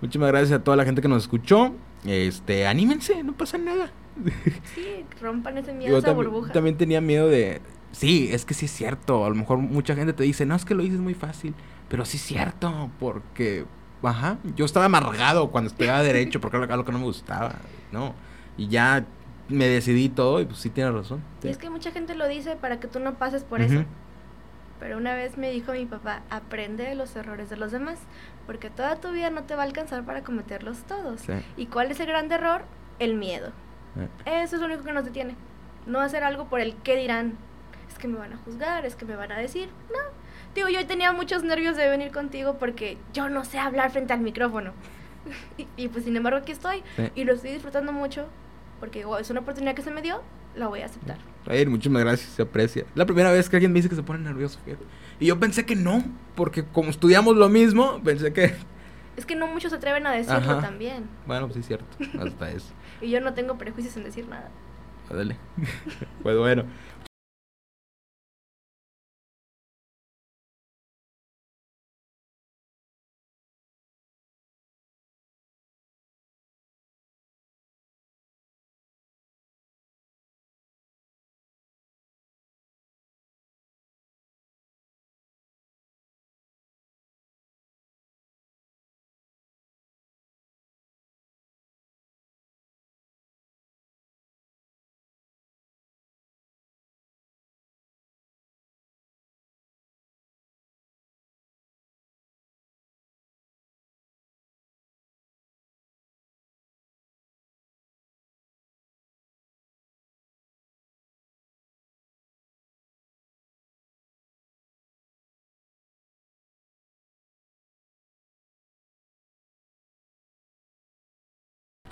Muchísimas 0.01 0.29
gracias 0.29 0.61
a 0.61 0.65
toda 0.65 0.77
la 0.77 0.85
gente 0.85 1.01
que 1.01 1.09
nos 1.09 1.23
escuchó. 1.23 1.73
Este, 2.05 2.67
anímense, 2.67 3.23
no 3.23 3.33
pasa 3.33 3.59
nada. 3.59 3.91
Sí, 4.75 5.05
rompan 5.21 5.57
ese 5.59 5.73
miedo, 5.73 5.93
Yo 5.93 5.99
esa 5.99 6.09
también, 6.09 6.31
burbuja. 6.31 6.53
también 6.53 6.77
tenía 6.77 7.01
miedo 7.01 7.29
de... 7.29 7.63
Sí, 7.93 8.29
es 8.33 8.45
que 8.45 8.55
sí 8.55 8.67
es 8.67 8.73
cierto. 8.73 9.25
A 9.25 9.29
lo 9.29 9.35
mejor 9.35 9.59
mucha 9.59 9.95
gente 9.95 10.13
te 10.13 10.25
dice, 10.25 10.45
no, 10.45 10.57
es 10.57 10.65
que 10.65 10.75
lo 10.75 10.83
dices 10.83 10.99
muy 10.99 11.15
fácil. 11.15 11.55
Pero 11.93 12.07
sí 12.07 12.17
es 12.17 12.23
cierto, 12.23 12.91
porque... 12.99 13.67
Ajá, 14.03 14.39
yo 14.57 14.65
estaba 14.65 14.87
amargado 14.87 15.51
cuando 15.51 15.69
estudiaba 15.69 16.03
Derecho, 16.03 16.41
porque 16.41 16.57
era 16.57 16.75
lo 16.75 16.87
que 16.87 16.91
no 16.91 16.99
me 16.99 17.05
gustaba, 17.05 17.57
¿no? 17.93 18.15
Y 18.57 18.69
ya 18.69 19.05
me 19.51 19.69
decidí 19.69 20.09
todo 20.09 20.41
y 20.41 20.47
pues 20.47 20.59
sí 20.59 20.71
tienes 20.71 20.95
razón. 20.95 21.23
Y 21.43 21.49
es 21.49 21.59
que 21.59 21.69
mucha 21.69 21.91
gente 21.91 22.15
lo 22.15 22.27
dice 22.29 22.57
para 22.57 22.81
que 22.81 22.89
tú 22.89 22.99
no 22.99 23.17
pases 23.17 23.45
por 23.45 23.61
eso. 23.61 23.85
Pero 24.81 24.97
una 24.97 25.15
vez 25.15 25.37
me 25.37 25.51
dijo 25.51 25.73
mi 25.73 25.85
papá, 25.85 26.23
aprende 26.31 26.85
de 26.85 26.95
los 26.95 27.15
errores 27.15 27.51
de 27.51 27.59
los 27.59 27.73
demás, 27.73 27.99
porque 28.47 28.71
toda 28.71 28.97
tu 28.97 29.13
vida 29.13 29.29
no 29.29 29.43
te 29.43 29.55
va 29.55 29.63
a 29.63 29.67
alcanzar 29.67 30.03
para 30.03 30.25
cometerlos 30.25 30.85
todos. 30.85 31.21
Sí. 31.21 31.35
¿Y 31.59 31.67
cuál 31.67 31.91
es 31.91 32.01
el 32.01 32.07
gran 32.07 32.33
error? 32.33 32.63
El 33.01 33.17
miedo. 33.17 33.53
Eh. 34.25 34.43
Eso 34.43 34.57
es 34.57 34.63
lo 34.63 34.67
único 34.67 34.83
que 34.83 34.95
nos 34.95 35.05
detiene. 35.05 35.37
No 35.85 36.01
hacer 36.01 36.25
algo 36.25 36.47
por 36.47 36.61
el 36.61 36.75
qué 36.77 36.97
dirán. 36.97 37.35
Es 37.87 37.99
que 37.99 38.09
me 38.09 38.17
van 38.17 38.33
a 38.33 38.39
juzgar, 38.39 38.87
es 38.87 38.97
que 38.97 39.05
me 39.05 39.15
van 39.15 39.31
a 39.31 39.37
decir. 39.37 39.69
No. 39.93 40.23
Digo, 40.55 40.69
yo 40.69 40.85
tenía 40.87 41.13
muchos 41.13 41.43
nervios 41.45 41.77
de 41.77 41.89
venir 41.89 42.11
contigo 42.13 42.57
porque 42.59 42.99
yo 43.13 43.29
no 43.29 43.45
sé 43.45 43.59
hablar 43.59 43.91
frente 43.91 44.13
al 44.13 44.21
micrófono. 44.21 44.73
y, 45.57 45.67
y, 45.77 45.89
pues 45.89 46.05
sin 46.05 46.17
embargo 46.17 46.39
aquí 46.41 46.53
estoy 46.53 46.83
Sí. 46.97 47.11
y 47.15 47.25
lo 47.25 47.33
estoy 47.35 47.53
disfrutando 47.53 47.93
mucho 47.93 48.27
porque 48.81 48.99
digo, 48.99 49.17
es 49.19 49.31
una 49.31 49.41
oportunidad 49.41 49.75
que 49.77 49.83
se 49.83 49.93
me 49.93 50.03
dio, 50.03 50.21
la 50.57 50.67
voy 50.67 50.81
a 50.81 50.87
aceptar. 50.87 51.17
Ay, 51.47 51.65
muchísimas 51.67 52.03
gracias, 52.03 52.31
se 52.31 52.43
aprecia. 52.43 52.85
La 52.97 53.07
primera 53.07 53.31
vez 53.31 53.49
que 53.49 53.55
alguien 53.57 53.73
me 53.73 53.79
dice 53.79 53.89
que 53.89 53.95
se 53.95 54.03
pone 54.03 54.19
nervioso, 54.19 54.59
fíjate. 54.65 54.85
Y 55.21 55.27
yo 55.27 55.39
pensé 55.39 55.65
que 55.65 55.77
no, 55.77 56.03
porque 56.35 56.65
como 56.65 56.91
estudiamos 56.91 57.37
lo 57.37 57.49
mismo, 57.49 58.01
pensé 58.03 58.33
que... 58.33 58.55
Es 59.17 59.27
que 59.27 59.37
no 59.37 59.47
muchos 59.47 59.71
se 59.71 59.77
atreven 59.77 60.07
a 60.07 60.11
decirlo 60.13 60.39
Ajá. 60.39 60.61
también. 60.61 61.05
Bueno, 61.27 61.43
pues 61.47 61.55
sí 61.55 61.61
es 61.61 61.67
cierto, 61.67 61.87
hasta 62.21 62.51
eso. 62.51 62.73
Y 63.01 63.11
yo 63.11 63.21
no 63.21 63.35
tengo 63.35 63.57
prejuicios 63.59 63.97
en 63.97 64.05
decir 64.05 64.27
nada. 64.27 64.49
Dale. 65.11 65.37
pues 66.23 66.37
bueno. 66.39 66.65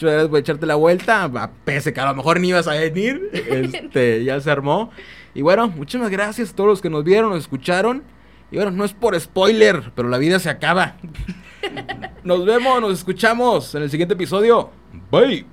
Muchas 0.00 0.12
gracias 0.12 0.28
por 0.30 0.38
echarte 0.38 0.66
la 0.66 0.74
vuelta. 0.76 1.24
a- 1.24 1.50
Pese 1.64 1.92
que 1.92 2.00
a 2.00 2.06
lo 2.06 2.14
mejor 2.14 2.40
ni 2.40 2.48
ibas 2.48 2.66
a 2.66 2.72
venir. 2.72 3.28
Este, 3.32 4.24
ya 4.24 4.40
se 4.40 4.50
armó. 4.50 4.90
Y 5.34 5.42
bueno, 5.42 5.68
muchísimas 5.68 6.10
gracias 6.10 6.50
a 6.52 6.56
todos 6.56 6.68
los 6.70 6.80
que 6.80 6.88
nos 6.90 7.04
vieron, 7.04 7.30
nos 7.30 7.40
escucharon. 7.40 8.02
Y 8.50 8.56
bueno, 8.56 8.70
no 8.70 8.84
es 8.84 8.92
por 8.94 9.18
spoiler, 9.20 9.92
pero 9.94 10.08
la 10.08 10.18
vida 10.18 10.38
se 10.38 10.48
acaba. 10.50 10.96
Nos 12.24 12.44
vemos, 12.44 12.80
nos 12.80 12.92
escuchamos 12.94 13.74
en 13.74 13.82
el 13.82 13.90
siguiente 13.90 14.14
episodio. 14.14 14.70
Bye. 15.10 15.46